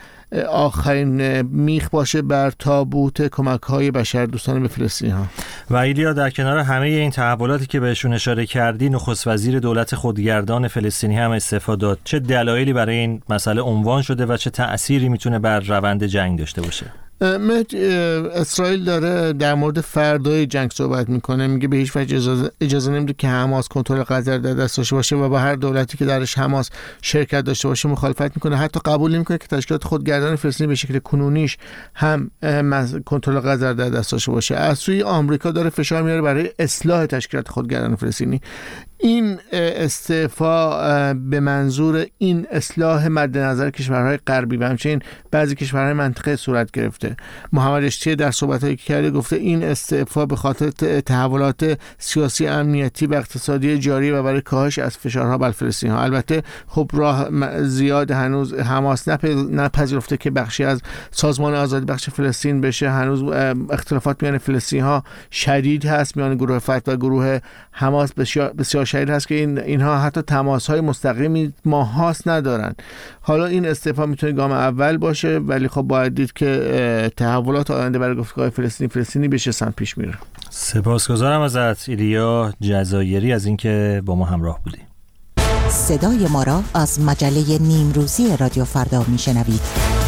آخرین 0.48 1.42
میخ 1.42 1.88
باشه 1.90 2.22
بر 2.22 2.50
تابوت 2.50 3.28
کمک 3.28 3.62
های 3.62 3.90
بشر 3.90 4.26
دوستان 4.26 4.62
به 4.62 4.68
فلسطینی 4.68 5.10
ها. 5.10 5.26
و 5.70 5.76
ایلیا 5.76 6.12
در 6.12 6.30
کنار 6.30 6.58
همه 6.58 6.86
این 6.86 7.10
تحولاتی 7.10 7.66
که 7.66 7.80
بهشون 7.80 8.12
اشاره 8.12 8.46
کردی 8.46 8.90
نخست 8.90 9.26
وزیر 9.26 9.58
دولت 9.58 9.94
خودگردان 9.94 10.68
فلسطینی 10.68 11.16
هم 11.16 11.30
استفاده 11.30 11.80
داد. 11.80 11.98
چه 12.04 12.18
دلایلی 12.18 12.72
برای 12.80 12.96
این 12.96 13.22
مسئله 13.28 13.60
عنوان 13.60 14.02
شده 14.02 14.26
و 14.26 14.36
چه 14.36 14.50
تأثیری 14.50 15.08
می‌تونه 15.08 15.38
بر 15.38 15.60
روند 15.60 16.04
جنگ 16.04 16.38
داشته 16.38 16.62
باشه؟ 16.62 16.86
اسرائیل 18.34 18.84
داره 18.84 19.32
در 19.32 19.54
مورد 19.54 19.80
فردای 19.80 20.46
جنگ 20.46 20.70
صحبت 20.70 21.08
می‌کنه 21.08 21.46
میگه 21.46 21.68
به 21.68 21.76
هیچ 21.76 21.96
وجه 21.96 22.16
اجازه, 22.16 22.50
اجازه 22.60 22.92
نمیده 22.92 23.12
که 23.12 23.28
حماس 23.28 23.68
کنترل 23.68 24.02
غزه 24.02 24.38
در 24.38 24.54
دست 24.54 24.76
داشته 24.76 24.96
باشه 24.96 25.16
و 25.16 25.28
با 25.28 25.38
هر 25.38 25.54
دولتی 25.54 25.98
که 25.98 26.04
درش 26.04 26.38
حماس 26.38 26.70
شرکت 27.02 27.40
داشته 27.40 27.68
باشه 27.68 27.88
مخالفت 27.88 28.20
می‌کنه. 28.36 28.56
حتی 28.56 28.80
قبول 28.84 29.14
نمی‌کنه 29.14 29.38
که 29.38 29.46
تشکیلات 29.46 29.84
خودگردان 29.84 30.36
فلسطینی 30.36 30.68
به 30.68 30.74
شکل 30.74 30.98
کنونیش 30.98 31.58
هم 31.94 32.30
کنترل 33.06 33.40
غزه 33.40 33.74
در 33.74 33.88
دست 33.88 34.12
داشته 34.12 34.32
باشه. 34.32 34.56
از 34.56 34.78
سوی 34.78 35.02
آمریکا 35.02 35.50
داره 35.50 35.70
فشار 35.70 36.02
میاره 36.02 36.22
برای 36.22 36.50
اصلاح 36.58 37.06
تشکیلات 37.06 37.48
خودگردان 37.48 37.96
فلسطینی. 37.96 38.40
این 39.02 39.38
استعفا 39.52 41.14
به 41.14 41.40
منظور 41.40 42.06
این 42.18 42.46
اصلاح 42.50 43.08
مد 43.08 43.38
نظر 43.38 43.70
کشورهای 43.70 44.16
غربی 44.16 44.56
و 44.56 44.64
همچنین 44.64 45.02
بعضی 45.30 45.54
کشورهای 45.54 45.92
منطقه 45.92 46.36
صورت 46.36 46.70
گرفته. 46.70 47.16
محمد 47.52 47.84
اشتیه 47.84 48.14
در 48.14 48.30
صحبتهایی 48.30 48.76
که 48.76 48.84
کرده 48.84 49.10
گفته 49.10 49.36
این 49.36 49.64
استعفا 49.64 50.26
به 50.26 50.36
خاطر 50.36 50.70
تحولات 51.00 51.78
سیاسی 51.98 52.46
امنیتی 52.46 53.06
و 53.06 53.14
اقتصادی 53.14 53.78
جاری 53.78 54.10
و 54.10 54.22
برای 54.22 54.40
کاهش 54.40 54.78
از 54.78 54.96
فشارها 54.96 55.38
بر 55.38 55.50
فلسطین 55.50 55.90
ها 55.90 56.02
البته 56.02 56.42
خب 56.66 56.90
راه 56.92 57.28
زیاد 57.62 58.10
هنوز 58.10 58.54
حماس 58.54 59.08
نپذیرفته 59.52 60.16
که 60.16 60.30
بخشی 60.30 60.64
از 60.64 60.82
سازمان 61.10 61.54
آزادی 61.54 61.86
بخش 61.86 62.10
فلسطین 62.10 62.60
بشه. 62.60 62.90
هنوز 62.90 63.22
اختلافات 63.70 64.22
میان 64.22 64.38
فلسطین 64.38 64.82
ها 64.82 65.04
شدید 65.30 65.86
هست 65.86 66.16
میان 66.16 66.34
گروه 66.34 66.58
فتح 66.58 66.92
و 66.92 66.96
گروه 66.96 67.38
حماس 67.72 68.12
بسیار 68.58 68.84
شدید 68.84 69.10
هست 69.10 69.28
که 69.28 69.34
این 69.34 69.58
اینها 69.58 69.98
حتی 69.98 70.22
تماس 70.22 70.70
های 70.70 70.80
مستقیمی 70.80 71.52
ماهاست 71.64 72.28
ندارن. 72.28 72.74
حالا 73.20 73.46
این 73.46 73.66
استعفا 73.66 74.06
می‌تونه 74.06 74.32
گام 74.32 74.52
اول 74.52 74.96
باشه 74.96 75.38
ولی 75.38 75.68
خب 75.68 75.82
باید 75.82 76.14
دید 76.14 76.32
که 76.32 77.12
تحولات 77.16 77.70
آینده 77.70 77.98
برای 77.98 78.16
گفتگاه 78.16 78.50
فلسطینی 78.50 78.88
فلسطینی 78.88 79.28
بشه 79.28 79.52
سمت 79.52 79.76
پیش 79.76 79.98
میره. 79.98 80.14
سپاسگزارم 80.50 81.40
ازت 81.40 81.88
ایلیا 81.88 82.52
جزایری 82.60 83.32
از 83.32 83.46
اینکه 83.46 84.02
با 84.04 84.14
ما 84.14 84.24
همراه 84.24 84.60
بودی. 84.64 84.78
صدای 85.68 86.26
ما 86.32 86.42
را 86.42 86.62
از 86.74 87.00
مجله 87.00 87.58
نیمروزی 87.58 88.36
رادیو 88.36 88.64
فردا 88.64 89.04
میشنوید. 89.08 89.99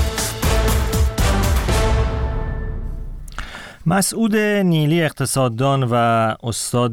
مسعود 3.86 4.36
نیلی 4.36 5.02
اقتصاددان 5.02 5.82
و 5.82 5.94
استاد 6.42 6.92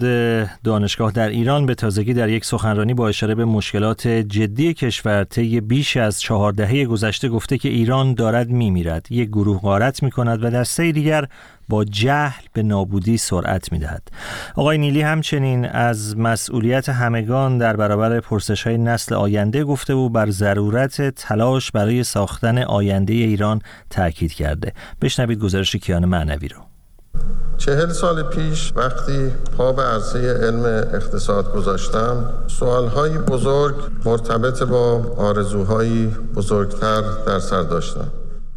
دانشگاه 0.63 1.12
در 1.12 1.30
ایران 1.30 1.65
به 1.65 1.75
تازگی 1.75 2.13
در 2.13 2.30
یک 2.30 2.45
سخنرانی 2.45 2.93
با 2.93 3.08
اشاره 3.08 3.36
به 3.36 3.45
مشکلات 3.45 4.08
جدی 4.08 4.73
کشور 4.73 5.23
طی 5.23 5.62
بیش 5.62 5.97
از 5.97 6.21
چهار 6.21 6.52
دهه 6.52 6.86
گذشته 6.86 7.30
گفته 7.30 7.58
که 7.58 7.69
ایران 7.69 8.13
دارد 8.13 8.49
میمیرد 8.49 9.08
یک 9.10 9.30
گروه 9.30 9.60
غارت 9.60 10.04
می 10.04 10.12
کند 10.12 10.43
و 10.43 10.49
در 10.49 10.63
سه 10.63 10.91
دیگر 10.91 11.28
با 11.67 11.86
جهل 11.86 12.43
به 12.54 12.63
نابودی 12.63 13.17
سرعت 13.17 13.71
می 13.71 13.80
دهد. 13.80 14.12
آقای 14.56 14.78
نیلی 14.78 15.02
همچنین 15.02 15.65
از 15.65 16.17
مسئولیت 16.17 16.89
همگان 16.89 17.58
در 17.58 17.75
برابر 17.75 18.19
پرسش 18.19 18.67
های 18.67 18.78
نسل 18.78 19.15
آینده 19.15 19.63
گفته 19.63 19.93
و 19.93 20.10
بر 20.10 20.30
ضرورت 20.30 21.10
تلاش 21.10 21.71
برای 21.71 22.04
ساختن 22.04 22.58
آینده 22.58 23.13
ایران 23.13 23.62
تاکید 23.89 24.34
کرده. 24.34 24.73
بشنوید 25.02 25.39
گزارش 25.39 25.75
کیان 25.75 26.06
معنوی 26.06 26.47
رو. 26.47 26.69
چهل 27.58 27.89
سال 27.89 28.23
پیش 28.23 28.73
وقتی 28.75 29.32
پا 29.58 29.71
به 29.71 29.82
عرصه 29.84 30.34
علم 30.34 30.63
اقتصاد 30.93 31.53
گذاشتم 31.53 32.34
سوالهای 32.47 33.17
بزرگ 33.17 33.75
مرتبط 34.05 34.63
با 34.63 35.01
آرزوهایی 35.17 36.15
بزرگتر 36.36 37.01
در 37.25 37.39
سر 37.39 37.62
داشتم. 37.62 38.08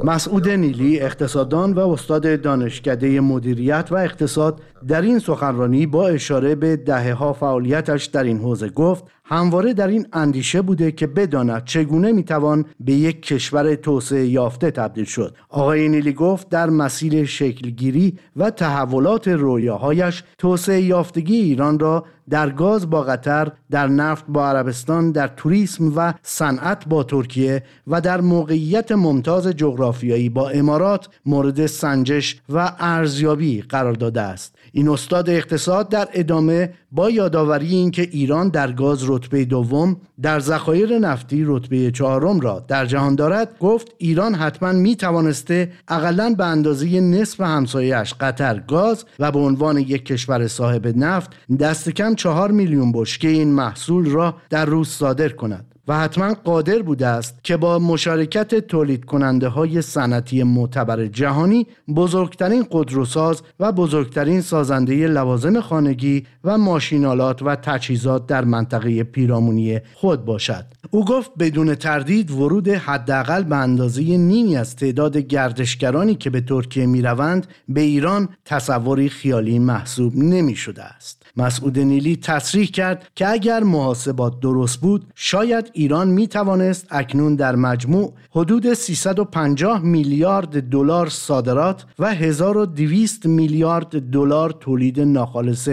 مسعود 0.05 0.48
نیلی 0.48 1.01
اقتصاددان 1.01 1.72
و 1.72 1.79
استاد 1.79 2.40
دانشکده 2.40 3.20
مدیریت 3.20 3.88
و 3.90 3.94
اقتصاد 3.94 4.61
در 4.88 5.03
این 5.03 5.18
سخنرانی 5.18 5.87
با 5.87 6.09
اشاره 6.09 6.55
به 6.55 6.77
دهه 6.77 7.12
ها 7.12 7.33
فعالیتش 7.33 8.05
در 8.05 8.25
این 8.25 8.38
حوزه 8.38 8.68
گفت 8.68 9.05
همواره 9.25 9.75
در 9.75 9.88
این 9.88 10.07
اندیشه 10.12 10.62
بوده 10.62 10.92
که 10.92 11.07
بداند 11.07 11.64
چگونه 11.64 12.12
می‌توان 12.12 12.64
به 12.81 12.92
یک 12.92 13.23
کشور 13.23 13.75
توسعه 13.75 14.27
یافته 14.27 14.71
تبدیل 14.71 15.05
شد. 15.05 15.37
آقای 15.49 15.88
نیلی 15.88 16.12
گفت 16.12 16.49
در 16.49 16.71
مسیر 16.71 17.25
شکلگیری 17.25 18.18
و 18.37 18.51
تحولات 18.51 19.29
رویاهایش 19.29 20.23
توسعه 20.38 20.81
یافتگی 20.81 21.37
ایران 21.37 21.79
را 21.79 22.05
در 22.31 22.51
گاز 22.51 22.90
با 22.90 23.03
قطر 23.03 23.53
در 23.71 23.87
نفت 23.87 24.25
با 24.29 24.49
عربستان 24.49 25.12
در 25.12 25.29
توریسم 25.29 25.92
و 25.97 26.12
صنعت 26.23 26.88
با 26.88 27.03
ترکیه 27.03 27.62
و 27.87 28.01
در 28.01 28.21
موقعیت 28.21 28.92
ممتاز 28.92 29.47
جغرافیایی 29.47 30.29
با 30.29 30.49
امارات 30.49 31.09
مورد 31.27 31.66
سنجش 31.66 32.40
و 32.49 32.73
ارزیابی 32.79 33.62
قرار 33.62 33.92
داده 33.92 34.21
است. 34.21 34.57
این 34.72 34.88
استاد 34.88 35.31
اقتصاد 35.31 35.88
در 35.88 36.09
ادامه 36.12 36.72
با 36.92 37.11
یادآوری 37.11 37.75
اینکه 37.75 38.03
ایران 38.03 38.48
در 38.48 38.72
گاز 38.72 39.11
رتبه 39.11 39.44
دوم 39.44 39.96
در 40.22 40.40
ذخایر 40.40 40.98
نفتی 40.98 41.44
رتبه 41.46 41.90
چهارم 41.90 42.40
را 42.40 42.64
در 42.68 42.87
جهان 42.87 43.14
دارد 43.14 43.59
گفت 43.59 43.88
ایران 43.98 44.35
حتما 44.35 44.72
می 44.72 44.96
توانسته 44.96 45.72
اقلا 45.88 46.35
به 46.38 46.44
اندازه 46.44 47.01
نصف 47.01 47.40
همسایش 47.40 48.14
قطر 48.20 48.59
گاز 48.59 49.05
و 49.18 49.33
به 49.33 49.38
عنوان 49.38 49.79
یک 49.79 50.05
کشور 50.05 50.46
صاحب 50.46 50.96
نفت 50.96 51.31
دست 51.61 51.90
کم 51.90 52.14
چهار 52.14 52.51
میلیون 52.51 52.92
بشکه 52.92 53.29
این 53.29 53.53
محصول 53.53 54.11
را 54.11 54.37
در 54.51 54.64
روز 54.64 54.88
صادر 54.88 55.29
کند. 55.29 55.71
و 55.88 55.99
حتما 55.99 56.35
قادر 56.35 56.83
بوده 56.83 57.07
است 57.07 57.45
که 57.45 57.57
با 57.57 57.79
مشارکت 57.79 58.55
تولید 58.55 59.05
کننده 59.05 59.49
های 59.49 59.83
صنعتی 59.83 60.42
معتبر 60.42 61.07
جهانی 61.07 61.66
بزرگترین 61.97 62.66
قدروساز 62.71 63.42
و 63.61 63.73
بزرگترین 63.73 64.40
سازنده 64.40 65.07
لوازم 65.07 65.61
خانگی 65.61 66.27
و 66.45 66.59
ماشینالات 66.59 67.42
و 67.42 67.57
تجهیزات 67.57 68.27
در 68.27 68.45
منطقه 68.45 69.03
پیرامونی 69.05 69.81
خود 69.95 70.25
باشد. 70.25 70.64
او 70.90 71.05
گفت 71.05 71.31
بدون 71.38 71.75
تردید 71.75 72.31
ورود 72.31 72.68
حداقل 72.68 73.42
به 73.42 73.57
اندازه 73.57 74.03
نیمی 74.03 74.57
از 74.57 74.77
تعداد 74.77 75.16
گردشگرانی 75.16 76.14
که 76.14 76.31
به 76.31 76.40
ترکیه 76.40 76.87
می‌روند 76.87 77.47
به 77.68 77.81
ایران 77.81 78.29
تصوری 78.45 79.09
خیالی 79.09 79.59
محسوب 79.59 80.16
نمی 80.16 80.57
شده 80.57 80.83
است. 80.83 81.23
مسعود 81.37 81.79
نیلی 81.79 82.16
تصریح 82.16 82.66
کرد 82.66 83.09
که 83.14 83.29
اگر 83.29 83.62
محاسبات 83.62 84.40
درست 84.40 84.81
بود 84.81 85.07
شاید 85.14 85.71
ایران 85.72 86.08
می 86.08 86.28
توانست 86.28 86.87
اکنون 86.90 87.35
در 87.35 87.56
مجموع 87.56 88.12
حدود 88.30 88.74
350 88.74 89.82
میلیارد 89.82 90.61
دلار 90.70 91.08
صادرات 91.08 91.85
و 91.98 92.14
1200 92.14 93.26
میلیارد 93.26 94.11
دلار 94.11 94.50
تولید 94.50 95.00
ناخالص 95.00 95.68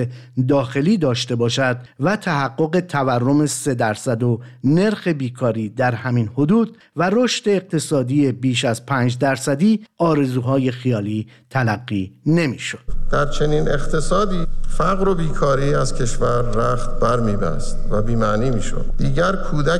داخلی 0.48 0.98
داشته 0.98 1.36
باشد 1.36 1.78
و 2.00 2.16
تحقق 2.16 2.80
تورم 2.80 3.46
3 3.46 3.74
درصد 3.74 4.24
و 4.24 4.40
نرخ 4.64 5.08
بیکاری 5.08 5.70
در 5.70 5.92
همین 5.92 6.30
حدود 6.36 6.78
و 6.96 7.10
رشد 7.14 7.50
اقتصادی 7.50 8.32
بیش 8.32 8.66
از 8.66 8.86
5 8.86 9.18
درصدی 9.18 9.86
آرزوهای 9.98 10.72
خیالی 10.72 11.28
تلقی 11.50 12.14
نمی‌شد. 12.26 12.80
در 13.12 13.26
چنین 13.26 13.70
اقتصادی 13.70 14.48
فقر 14.78 15.10
و 15.10 15.16
بیکاری 15.16 15.74
از 15.74 15.96
کشور 15.96 16.42
رخت 16.42 17.00
بر 17.00 17.20
میبست 17.20 17.78
و 17.92 18.02
بیمعنی 18.02 18.50
می‌شد 18.50 18.86
دیگر 18.98 19.36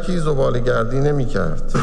کودکی 0.10 0.20
زبالگردی 0.20 1.00
نمی‌کرد. 1.00 1.74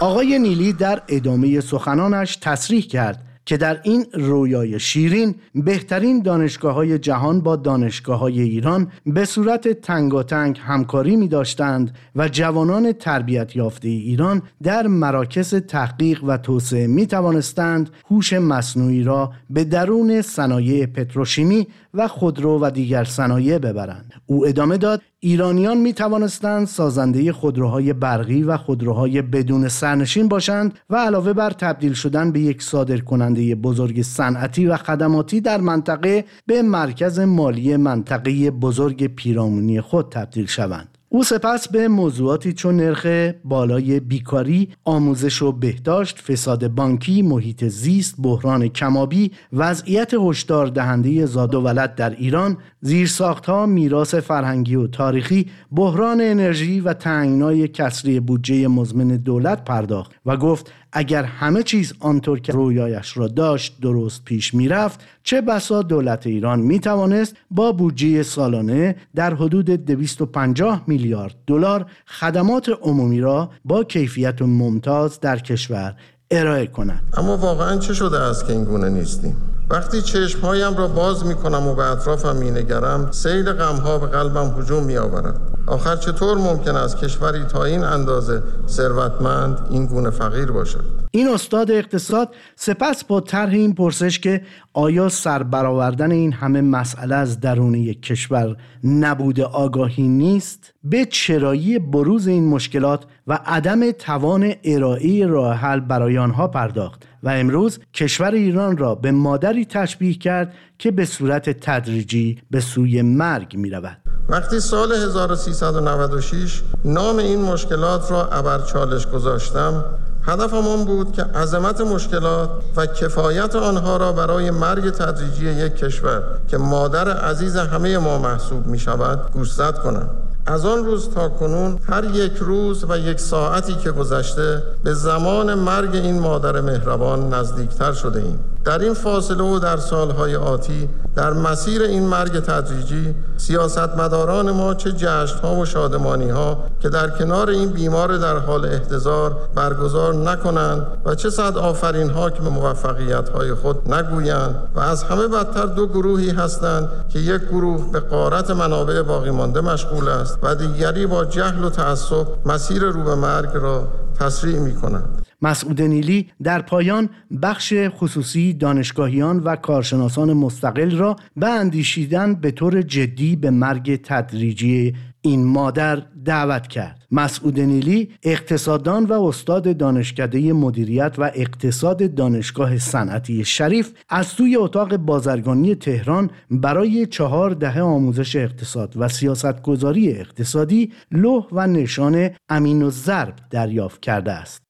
آقای 0.00 0.38
نیلی 0.38 0.72
در 0.72 1.02
ادامه 1.08 1.60
سخنانش 1.60 2.36
تصریح 2.36 2.82
کرد 2.82 3.24
که 3.48 3.56
در 3.56 3.80
این 3.82 4.06
رویای 4.12 4.80
شیرین 4.80 5.34
بهترین 5.54 6.22
دانشگاه 6.22 6.74
های 6.74 6.98
جهان 6.98 7.40
با 7.40 7.56
دانشگاه 7.56 8.18
های 8.18 8.40
ایران 8.40 8.92
به 9.06 9.24
صورت 9.24 9.68
تنگاتنگ 9.68 10.60
همکاری 10.62 11.16
می 11.16 11.28
داشتند 11.28 11.94
و 12.16 12.28
جوانان 12.28 12.92
تربیت 12.92 13.56
یافته 13.56 13.88
ایران 13.88 14.42
در 14.62 14.86
مراکز 14.86 15.54
تحقیق 15.54 16.24
و 16.24 16.36
توسعه 16.36 16.86
می 16.86 17.06
توانستند 17.06 17.90
هوش 18.10 18.32
مصنوعی 18.32 19.02
را 19.02 19.32
به 19.50 19.64
درون 19.64 20.22
صنایع 20.22 20.86
پتروشیمی 20.86 21.66
و 21.94 22.08
خودرو 22.08 22.58
و 22.62 22.70
دیگر 22.70 23.04
صنایع 23.04 23.58
ببرند. 23.58 24.12
او 24.26 24.46
ادامه 24.46 24.76
داد 24.76 25.02
ایرانیان 25.20 25.78
می 25.78 25.92
توانستند 25.92 26.66
سازنده 26.66 27.32
خودروهای 27.32 27.92
برقی 27.92 28.42
و 28.42 28.56
خودروهای 28.56 29.22
بدون 29.22 29.68
سرنشین 29.68 30.28
باشند 30.28 30.78
و 30.90 30.96
علاوه 30.96 31.32
بر 31.32 31.50
تبدیل 31.50 31.92
شدن 31.92 32.32
به 32.32 32.40
یک 32.40 32.62
صادر 32.62 32.98
کننده 32.98 33.54
بزرگ 33.54 34.02
صنعتی 34.02 34.66
و 34.66 34.76
خدماتی 34.76 35.40
در 35.40 35.60
منطقه 35.60 36.24
به 36.46 36.62
مرکز 36.62 37.18
مالی 37.18 37.76
منطقه 37.76 38.50
بزرگ 38.50 39.06
پیرامونی 39.06 39.80
خود 39.80 40.08
تبدیل 40.08 40.46
شوند. 40.46 40.97
او 41.10 41.24
سپس 41.24 41.68
به 41.68 41.88
موضوعاتی 41.88 42.52
چون 42.52 42.76
نرخ 42.76 43.06
بالای 43.44 44.00
بیکاری، 44.00 44.68
آموزش 44.84 45.42
و 45.42 45.52
بهداشت، 45.52 46.18
فساد 46.18 46.68
بانکی، 46.68 47.22
محیط 47.22 47.64
زیست، 47.64 48.14
بحران 48.22 48.68
کمابی، 48.68 49.30
وضعیت 49.52 50.14
هشدار 50.14 50.66
دهنده 50.66 51.26
زاد 51.26 51.54
و 51.54 51.60
ولد 51.60 51.94
در 51.94 52.10
ایران، 52.10 52.56
زیرساختها، 52.80 53.66
میراث 53.66 54.14
فرهنگی 54.14 54.74
و 54.74 54.86
تاریخی، 54.86 55.46
بحران 55.72 56.20
انرژی 56.20 56.80
و 56.80 56.92
تنگنای 56.92 57.68
کسری 57.68 58.20
بودجه 58.20 58.68
مزمن 58.68 59.08
دولت 59.08 59.64
پرداخت 59.64 60.12
و 60.26 60.36
گفت 60.36 60.72
اگر 60.92 61.22
همه 61.22 61.62
چیز 61.62 61.92
آنطور 62.00 62.40
که 62.40 62.52
رویایش 62.52 63.16
را 63.16 63.28
داشت 63.28 63.80
درست 63.80 64.24
پیش 64.24 64.54
می‌رفت 64.54 65.00
چه 65.22 65.40
بسا 65.40 65.82
دولت 65.82 66.26
ایران 66.26 66.60
می 66.60 66.80
توانست 66.80 67.36
با 67.50 67.72
بودجه 67.72 68.22
سالانه 68.22 68.96
در 69.14 69.34
حدود 69.34 69.70
250 69.70 70.84
میلیارد 70.86 71.34
دلار 71.46 71.86
خدمات 72.06 72.68
عمومی 72.82 73.20
را 73.20 73.50
با 73.64 73.84
کیفیت 73.84 74.42
ممتاز 74.42 75.20
در 75.20 75.38
کشور 75.38 75.94
ارائه 76.30 76.66
کند. 76.66 77.02
اما 77.16 77.36
واقعا 77.36 77.78
چه 77.78 77.94
شده 77.94 78.18
است 78.18 78.46
که 78.46 78.52
این 78.52 78.64
گونه 78.64 78.88
نیستیم؟ 78.88 79.36
وقتی 79.70 80.02
چشمهایم 80.02 80.76
را 80.76 80.88
باز 80.88 81.26
می 81.26 81.34
کنم 81.34 81.66
و 81.66 81.74
به 81.74 81.84
اطرافم 81.90 82.36
می 82.36 82.50
نگرم 82.50 83.08
سیل 83.10 83.52
غمها 83.52 83.98
به 83.98 84.06
قلبم 84.06 84.60
هجوم 84.60 84.82
می 84.82 84.96
آورد 84.96 85.40
آخر 85.66 85.96
چطور 85.96 86.38
ممکن 86.38 86.76
است 86.76 86.98
کشوری 86.98 87.44
تا 87.44 87.64
این 87.64 87.84
اندازه 87.84 88.42
ثروتمند 88.68 89.58
این 89.70 89.86
گونه 89.86 90.10
فقیر 90.10 90.46
باشد؟ 90.46 90.84
این 91.10 91.28
استاد 91.28 91.70
اقتصاد 91.70 92.28
سپس 92.56 93.04
با 93.04 93.20
طرح 93.20 93.52
این 93.52 93.74
پرسش 93.74 94.18
که 94.18 94.42
آیا 94.72 95.08
سربرآوردن 95.08 96.10
این 96.10 96.32
همه 96.32 96.60
مسئله 96.60 97.14
از 97.14 97.40
درون 97.40 97.74
یک 97.74 98.02
کشور 98.02 98.56
نبوده 98.84 99.44
آگاهی 99.44 100.08
نیست؟ 100.08 100.74
به 100.90 101.04
چرایی 101.04 101.78
بروز 101.78 102.26
این 102.26 102.48
مشکلات 102.48 103.04
و 103.26 103.38
عدم 103.46 103.90
توان 103.90 104.52
ارائه 104.64 105.26
راه 105.26 105.56
حل 105.56 105.80
برای 105.80 106.18
آنها 106.18 106.48
پرداخت 106.48 107.02
و 107.22 107.28
امروز 107.28 107.78
کشور 107.94 108.30
ایران 108.30 108.76
را 108.76 108.94
به 108.94 109.10
مادری 109.10 109.64
تشبیه 109.64 110.14
کرد 110.14 110.54
که 110.78 110.90
به 110.90 111.04
صورت 111.04 111.50
تدریجی 111.50 112.42
به 112.50 112.60
سوی 112.60 113.02
مرگ 113.02 113.56
می 113.56 113.70
رود. 113.70 113.98
وقتی 114.28 114.60
سال 114.60 114.92
1396 114.92 116.62
نام 116.84 117.16
این 117.16 117.42
مشکلات 117.42 118.10
را 118.10 118.28
ابر 118.28 118.58
چالش 118.58 119.06
گذاشتم 119.06 119.84
هدفم 120.22 120.56
آن 120.68 120.84
بود 120.84 121.12
که 121.12 121.22
عظمت 121.22 121.80
مشکلات 121.80 122.50
و 122.76 122.86
کفایت 122.86 123.56
آنها 123.56 123.96
را 123.96 124.12
برای 124.12 124.50
مرگ 124.50 124.90
تدریجی 124.90 125.50
یک 125.50 125.76
کشور 125.76 126.22
که 126.48 126.58
مادر 126.58 127.08
عزیز 127.08 127.56
همه 127.56 127.98
ما 127.98 128.18
محسوب 128.18 128.66
می 128.66 128.78
شود 128.78 129.30
گوشزد 129.32 129.78
کنم 129.78 130.10
از 130.48 130.66
آن 130.66 130.84
روز 130.84 131.10
تا 131.10 131.28
کنون 131.28 131.78
هر 131.88 132.04
یک 132.04 132.32
روز 132.36 132.84
و 132.88 132.98
یک 132.98 133.20
ساعتی 133.20 133.74
که 133.74 133.90
گذشته 133.90 134.62
به 134.84 134.94
زمان 134.94 135.54
مرگ 135.54 135.94
این 135.94 136.18
مادر 136.18 136.60
مهربان 136.60 137.34
نزدیکتر 137.34 137.92
شده 137.92 138.22
ایم. 138.22 138.38
در 138.64 138.78
این 138.78 138.94
فاصله 138.94 139.44
و 139.44 139.58
در 139.58 139.76
سالهای 139.76 140.36
آتی 140.36 140.88
در 141.14 141.32
مسیر 141.32 141.82
این 141.82 142.06
مرگ 142.06 142.40
تدریجی 142.40 143.14
سیاستمداران 143.36 144.50
ما 144.50 144.74
چه 144.74 144.92
جشنها 144.92 145.54
و 145.54 145.64
شادمانی 145.64 146.30
ها 146.30 146.64
که 146.80 146.88
در 146.88 147.10
کنار 147.10 147.50
این 147.50 147.68
بیمار 147.68 148.16
در 148.16 148.36
حال 148.36 148.64
احتضار 148.64 149.36
برگزار 149.54 150.14
نکنند 150.14 150.86
و 151.04 151.14
چه 151.14 151.30
صد 151.30 151.58
آفرین 151.58 152.10
ها 152.10 152.30
که 152.30 152.42
به 152.42 152.48
موفقیت 152.48 153.28
خود 153.62 153.94
نگویند 153.94 154.68
و 154.74 154.80
از 154.80 155.02
همه 155.02 155.28
بدتر 155.28 155.66
دو 155.66 155.86
گروهی 155.86 156.30
هستند 156.30 156.88
که 157.08 157.18
یک 157.18 157.42
گروه 157.42 157.92
به 157.92 158.00
قارت 158.00 158.50
منابع 158.50 159.02
باقی 159.02 159.30
مانده 159.30 159.60
مشغول 159.60 160.08
است 160.08 160.38
و 160.42 160.54
دیگری 160.54 161.06
با 161.06 161.24
جهل 161.24 161.64
و 161.64 161.70
تعصب 161.70 162.26
مسیر 162.46 162.82
رو 162.82 163.02
به 163.02 163.14
مرگ 163.14 163.50
را 163.54 163.88
تسریع 164.20 164.58
می 164.58 164.74
کنند 164.74 165.27
مسعود 165.42 165.82
نیلی 165.82 166.28
در 166.42 166.62
پایان 166.62 167.10
بخش 167.42 167.74
خصوصی 167.88 168.52
دانشگاهیان 168.52 169.38
و 169.38 169.56
کارشناسان 169.56 170.32
مستقل 170.32 170.96
را 170.96 171.16
به 171.36 171.48
اندیشیدن 171.48 172.34
به 172.34 172.50
طور 172.50 172.82
جدی 172.82 173.36
به 173.36 173.50
مرگ 173.50 174.00
تدریجی 174.02 174.94
این 175.20 175.46
مادر 175.46 176.02
دعوت 176.24 176.66
کرد. 176.66 177.06
مسعود 177.10 177.60
نیلی 177.60 178.08
اقتصاددان 178.22 179.04
و 179.04 179.12
استاد 179.12 179.76
دانشکده 179.76 180.52
مدیریت 180.52 181.14
و 181.18 181.30
اقتصاد 181.34 182.14
دانشگاه 182.14 182.78
صنعتی 182.78 183.44
شریف 183.44 183.92
از 184.08 184.26
سوی 184.26 184.56
اتاق 184.56 184.96
بازرگانی 184.96 185.74
تهران 185.74 186.30
برای 186.50 187.06
چهار 187.06 187.50
دهه 187.50 187.80
آموزش 187.80 188.36
اقتصاد 188.36 188.94
و 188.96 189.08
سیاستگذاری 189.08 190.12
اقتصادی 190.12 190.92
لوح 191.12 191.46
و 191.52 191.66
نشان 191.66 192.30
امین 192.48 192.82
و 192.82 192.90
ضرب 192.90 193.34
دریافت 193.50 194.00
کرده 194.00 194.32
است. 194.32 194.67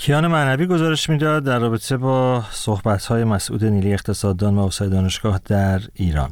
کیان 0.00 0.26
معنوی 0.26 0.66
گزارش 0.66 1.10
می‌داد 1.10 1.44
در 1.44 1.58
رابطه 1.58 1.96
با 1.96 2.44
های 3.08 3.24
مسعود 3.24 3.64
نیلی 3.64 3.92
اقتصاددان 3.92 4.58
و 4.58 4.60
استاد 4.60 4.90
دانشگاه 4.90 5.40
در 5.44 5.80
ایران. 5.94 6.30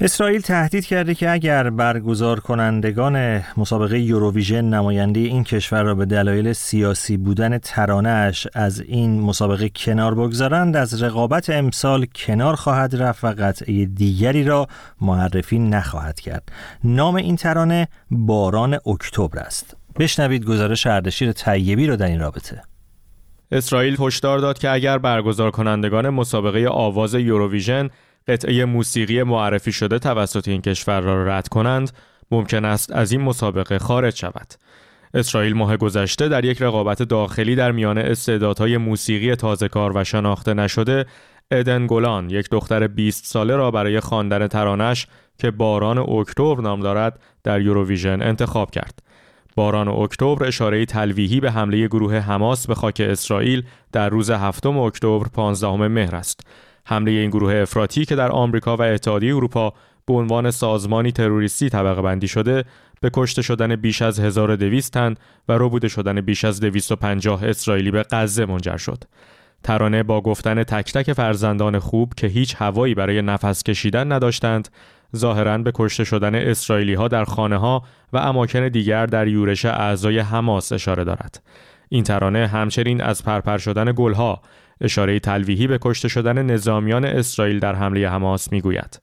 اسرائیل 0.00 0.40
تهدید 0.40 0.84
کرده 0.84 1.14
که 1.14 1.30
اگر 1.30 1.70
برگزار 1.70 2.40
کنندگان 2.40 3.42
مسابقه 3.56 3.98
یوروویژن 4.00 4.64
نماینده 4.64 5.20
این 5.20 5.44
کشور 5.44 5.82
را 5.82 5.94
به 5.94 6.06
دلایل 6.06 6.52
سیاسی 6.52 7.16
بودن 7.16 7.58
ترانهش 7.58 8.46
از 8.54 8.80
این 8.80 9.20
مسابقه 9.20 9.68
کنار 9.68 10.14
بگذارند 10.14 10.76
از 10.76 11.02
رقابت 11.02 11.50
امسال 11.50 12.06
کنار 12.14 12.54
خواهد 12.54 12.96
رفت 12.96 13.24
و 13.24 13.34
قطعه 13.38 13.84
دیگری 13.84 14.44
را 14.44 14.66
معرفی 15.00 15.58
نخواهد 15.58 16.20
کرد. 16.20 16.52
نام 16.84 17.14
این 17.14 17.36
ترانه 17.36 17.88
باران 18.10 18.78
اکتبر 18.86 19.38
است. 19.38 19.76
بشنوید 19.98 20.44
گزارش 20.44 20.86
اردشیر 20.86 21.32
طیبی 21.32 21.86
را 21.86 21.96
در 21.96 22.06
این 22.06 22.20
رابطه. 22.20 22.62
اسرائیل 23.52 23.96
هشدار 24.00 24.38
داد 24.38 24.58
که 24.58 24.70
اگر 24.70 24.98
برگزار 24.98 25.50
کنندگان 25.50 26.08
مسابقه 26.08 26.68
آواز 26.68 27.14
یوروویژن 27.14 27.88
قطعه 28.28 28.64
موسیقی 28.64 29.22
معرفی 29.22 29.72
شده 29.72 29.98
توسط 29.98 30.48
این 30.48 30.62
کشور 30.62 31.00
را 31.00 31.26
رد 31.26 31.48
کنند 31.48 31.90
ممکن 32.30 32.64
است 32.64 32.92
از 32.92 33.12
این 33.12 33.20
مسابقه 33.20 33.78
خارج 33.78 34.16
شود. 34.16 34.54
اسرائیل 35.14 35.54
ماه 35.54 35.76
گذشته 35.76 36.28
در 36.28 36.44
یک 36.44 36.62
رقابت 36.62 37.02
داخلی 37.02 37.54
در 37.54 37.72
میان 37.72 37.98
استعدادهای 37.98 38.76
موسیقی 38.76 39.34
تازه 39.34 39.68
کار 39.68 39.92
و 39.96 40.04
شناخته 40.04 40.54
نشده 40.54 41.06
ادن 41.50 41.86
گولان 41.86 42.30
یک 42.30 42.50
دختر 42.50 42.86
20 42.86 43.24
ساله 43.24 43.56
را 43.56 43.70
برای 43.70 44.00
خواندن 44.00 44.46
ترانش 44.46 45.06
که 45.38 45.50
باران 45.50 45.98
اکتبر 45.98 46.60
نام 46.60 46.80
دارد 46.80 47.20
در 47.44 47.60
یوروویژن 47.60 48.22
انتخاب 48.22 48.70
کرد. 48.70 49.07
باران 49.58 49.88
اکتبر 49.88 50.44
اشاره 50.44 50.86
تلویحی 50.86 51.40
به 51.40 51.50
حمله 51.50 51.86
گروه 51.86 52.14
حماس 52.14 52.66
به 52.66 52.74
خاک 52.74 53.02
اسرائیل 53.04 53.62
در 53.92 54.08
روز 54.08 54.30
هفتم 54.30 54.78
اکتبر 54.78 55.26
15 55.28 55.76
مهر 55.76 56.16
است. 56.16 56.40
حمله 56.86 57.10
این 57.10 57.30
گروه 57.30 57.54
افراطی 57.54 58.04
که 58.04 58.16
در 58.16 58.30
آمریکا 58.30 58.76
و 58.76 58.82
اتحادیه 58.82 59.36
اروپا 59.36 59.72
به 60.06 60.14
عنوان 60.14 60.50
سازمانی 60.50 61.12
تروریستی 61.12 61.68
طبقه 61.68 62.02
بندی 62.02 62.28
شده 62.28 62.64
به 63.00 63.10
کشته 63.12 63.42
شدن 63.42 63.76
بیش 63.76 64.02
از 64.02 64.20
1200 64.20 64.92
تن 64.92 65.14
و 65.48 65.52
ربوده 65.52 65.88
شدن 65.88 66.20
بیش 66.20 66.44
از 66.44 66.60
250 66.60 67.44
اسرائیلی 67.44 67.90
به 67.90 68.04
غزه 68.10 68.46
منجر 68.46 68.76
شد. 68.76 69.04
ترانه 69.62 70.02
با 70.02 70.20
گفتن 70.20 70.62
تک 70.62 70.92
تک 70.92 71.12
فرزندان 71.12 71.78
خوب 71.78 72.12
که 72.16 72.26
هیچ 72.26 72.54
هوایی 72.58 72.94
برای 72.94 73.22
نفس 73.22 73.62
کشیدن 73.62 74.12
نداشتند 74.12 74.68
ظاهرا 75.16 75.58
به 75.58 75.72
کشته 75.74 76.04
شدن 76.04 76.34
اسرائیلی 76.34 76.94
ها 76.94 77.08
در 77.08 77.24
خانه 77.24 77.56
ها 77.56 77.82
و 78.12 78.16
اماکن 78.16 78.68
دیگر 78.68 79.06
در 79.06 79.28
یورش 79.28 79.64
اعضای 79.64 80.18
حماس 80.18 80.72
اشاره 80.72 81.04
دارد. 81.04 81.42
این 81.88 82.04
ترانه 82.04 82.46
همچنین 82.46 83.02
از 83.02 83.24
پرپر 83.24 83.58
شدن 83.58 83.92
گلها 83.96 84.42
اشاره 84.80 85.20
تلویحی 85.20 85.66
به 85.66 85.78
کشته 85.82 86.08
شدن 86.08 86.42
نظامیان 86.42 87.04
اسرائیل 87.04 87.58
در 87.58 87.74
حمله 87.74 88.08
حماس 88.08 88.52
می‌گوید. 88.52 89.00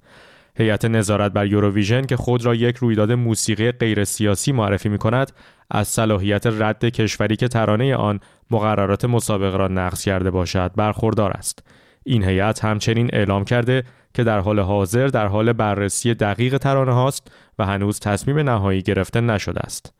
هیئت 0.58 0.86
نظارت 0.86 1.32
بر 1.32 1.46
یوروویژن 1.46 2.06
که 2.06 2.16
خود 2.16 2.46
را 2.46 2.56
یک 2.56 2.76
رویداد 2.76 3.12
موسیقی 3.12 3.72
غیر 3.72 4.04
سیاسی 4.04 4.52
معرفی 4.52 4.90
می 4.90 4.98
کند 4.98 5.32
از 5.72 5.88
صلاحیت 5.88 6.48
رد 6.48 6.86
کشوری 6.86 7.36
که 7.36 7.48
ترانه 7.48 7.96
آن 7.96 8.20
مقررات 8.52 9.06
مسابقه 9.06 9.58
را 9.58 9.68
نقض 9.68 10.04
کرده 10.04 10.32
باشد 10.32 10.72
برخوردار 10.76 11.32
است. 11.32 11.64
این 12.06 12.24
هیئت 12.24 12.66
همچنین 12.66 13.10
اعلام 13.14 13.46
کرده 13.46 13.84
که 14.14 14.24
در 14.24 14.40
حال 14.40 14.60
حاضر 14.60 15.08
در 15.08 15.28
حال 15.28 15.54
بررسی 15.54 16.14
دقیق 16.14 16.58
ترانه 16.58 16.94
هاست 16.94 17.32
و 17.60 17.66
هنوز 17.66 18.00
تصمیم 18.00 18.40
نهایی 18.40 18.82
گرفته 18.82 19.22
نشده 19.22 19.60
است. 19.60 19.94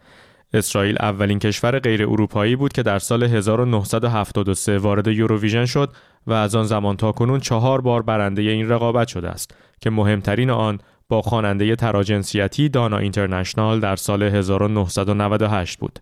اسرائیل 0.54 0.98
اولین 1.00 1.40
کشور 1.40 1.80
غیر 1.80 2.02
اروپایی 2.04 2.56
بود 2.56 2.74
که 2.74 2.84
در 2.84 3.00
سال 3.00 3.24
1973 3.24 4.78
وارد 4.78 5.08
یوروویژن 5.08 5.66
شد 5.66 5.94
و 6.28 6.34
از 6.34 6.56
آن 6.56 6.64
زمان 6.64 6.98
تا 6.98 7.12
کنون 7.12 7.40
چهار 7.40 7.82
بار 7.82 8.02
برنده 8.02 8.42
این 8.42 8.70
رقابت 8.70 9.08
شده 9.08 9.30
است 9.30 9.56
که 9.82 9.90
مهمترین 9.90 10.50
آن 10.50 10.80
با 11.10 11.22
خواننده 11.22 11.76
تراجنسیتی 11.76 12.70
دانا 12.70 12.98
اینترنشنال 12.98 13.80
در 13.80 13.96
سال 13.96 14.24
1998 14.24 15.80
بود. 15.80 16.00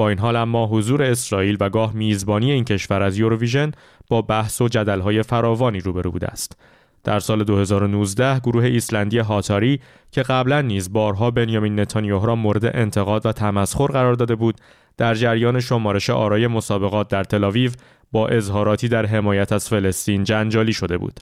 با 0.00 0.08
این 0.08 0.18
حال 0.18 0.36
اما 0.36 0.66
حضور 0.66 1.02
اسرائیل 1.02 1.56
و 1.60 1.68
گاه 1.68 1.92
میزبانی 1.92 2.50
این 2.50 2.64
کشور 2.64 3.02
از 3.02 3.18
یوروویژن 3.18 3.72
با 4.08 4.22
بحث 4.22 4.60
و 4.60 4.68
جدلهای 4.68 5.22
فراوانی 5.22 5.80
روبرو 5.80 6.10
بوده 6.10 6.26
است. 6.26 6.56
در 7.04 7.20
سال 7.20 7.44
2019 7.44 8.40
گروه 8.40 8.64
ایسلندی 8.64 9.18
هاتاری 9.18 9.80
که 10.12 10.22
قبلا 10.22 10.60
نیز 10.60 10.92
بارها 10.92 11.30
بنیامین 11.30 11.80
نتانیاهو 11.80 12.26
را 12.26 12.34
مورد 12.34 12.76
انتقاد 12.76 13.26
و 13.26 13.32
تمسخر 13.32 13.86
قرار 13.86 14.14
داده 14.14 14.34
بود 14.34 14.54
در 14.96 15.14
جریان 15.14 15.60
شمارش 15.60 16.10
آرای 16.10 16.46
مسابقات 16.46 17.08
در 17.08 17.24
تلاویو 17.24 17.70
با 18.12 18.28
اظهاراتی 18.28 18.88
در 18.88 19.06
حمایت 19.06 19.52
از 19.52 19.68
فلسطین 19.68 20.24
جنجالی 20.24 20.72
شده 20.72 20.98
بود 20.98 21.20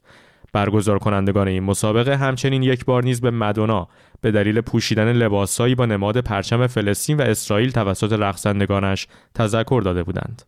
برگزار 0.53 0.99
کنندگان 0.99 1.49
این 1.49 1.63
مسابقه 1.63 2.17
همچنین 2.17 2.63
یک 2.63 2.85
بار 2.85 3.05
نیز 3.05 3.21
به 3.21 3.31
مدونا 3.31 3.89
به 4.21 4.31
دلیل 4.31 4.61
پوشیدن 4.61 5.13
لباسهایی 5.13 5.75
با 5.75 5.87
نماد 5.87 6.21
پرچم 6.21 6.67
فلسطین 6.67 7.17
و 7.17 7.23
اسرائیل 7.23 7.71
توسط 7.71 8.13
رقصندگانش 8.13 9.07
تذکر 9.35 9.83
داده 9.85 10.03
بودند. 10.03 10.43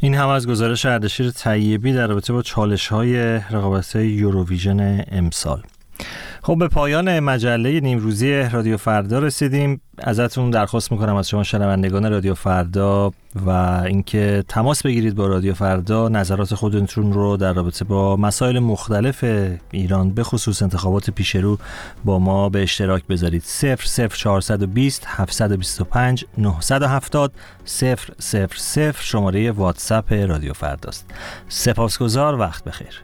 این 0.00 0.14
هم 0.14 0.28
از 0.28 0.48
گزارش 0.48 0.86
اردشیر 0.86 1.30
طیبی 1.30 1.92
در 1.92 2.06
رابطه 2.06 2.32
با 2.32 2.42
چالش 2.42 2.88
های 2.88 3.16
رقابت 3.50 3.96
یوروویژن 3.96 5.04
امسال 5.12 5.62
خب 6.42 6.58
به 6.58 6.68
پایان 6.68 7.20
مجله 7.20 7.80
نیمروزی 7.80 8.42
رادیو 8.42 8.76
فردا 8.76 9.18
رسیدیم. 9.18 9.80
ازتون 9.98 10.50
درخواست 10.50 10.92
می‌کنم 10.92 11.16
از 11.16 11.28
شما 11.28 11.42
شنوندگان 11.42 12.10
رادیو 12.10 12.34
فردا 12.34 13.12
و 13.46 13.50
اینکه 13.86 14.44
تماس 14.48 14.82
بگیرید 14.82 15.14
با 15.14 15.26
رادیو 15.26 15.54
فردا 15.54 16.08
نظرات 16.08 16.54
خودتون 16.54 17.12
رو 17.12 17.36
در 17.36 17.52
رابطه 17.52 17.84
با 17.84 18.16
مسائل 18.16 18.58
مختلف 18.58 19.24
ایران 19.70 20.10
به 20.10 20.22
خصوص 20.22 20.62
انتخابات 20.62 21.10
پیشرو 21.10 21.58
با 22.04 22.18
ما 22.18 22.48
به 22.48 22.62
اشتراک 22.62 23.06
بذارید. 23.06 23.42
00420 23.42 25.04
725 25.06 26.24
970 26.38 27.32
000 28.74 28.92
شماره 29.00 29.50
واتساپ 29.50 30.12
رادیو 30.12 30.52
فرداست. 30.52 31.10
سپاسگزار 31.48 32.38
وقت 32.38 32.64
بخیر. 32.64 33.02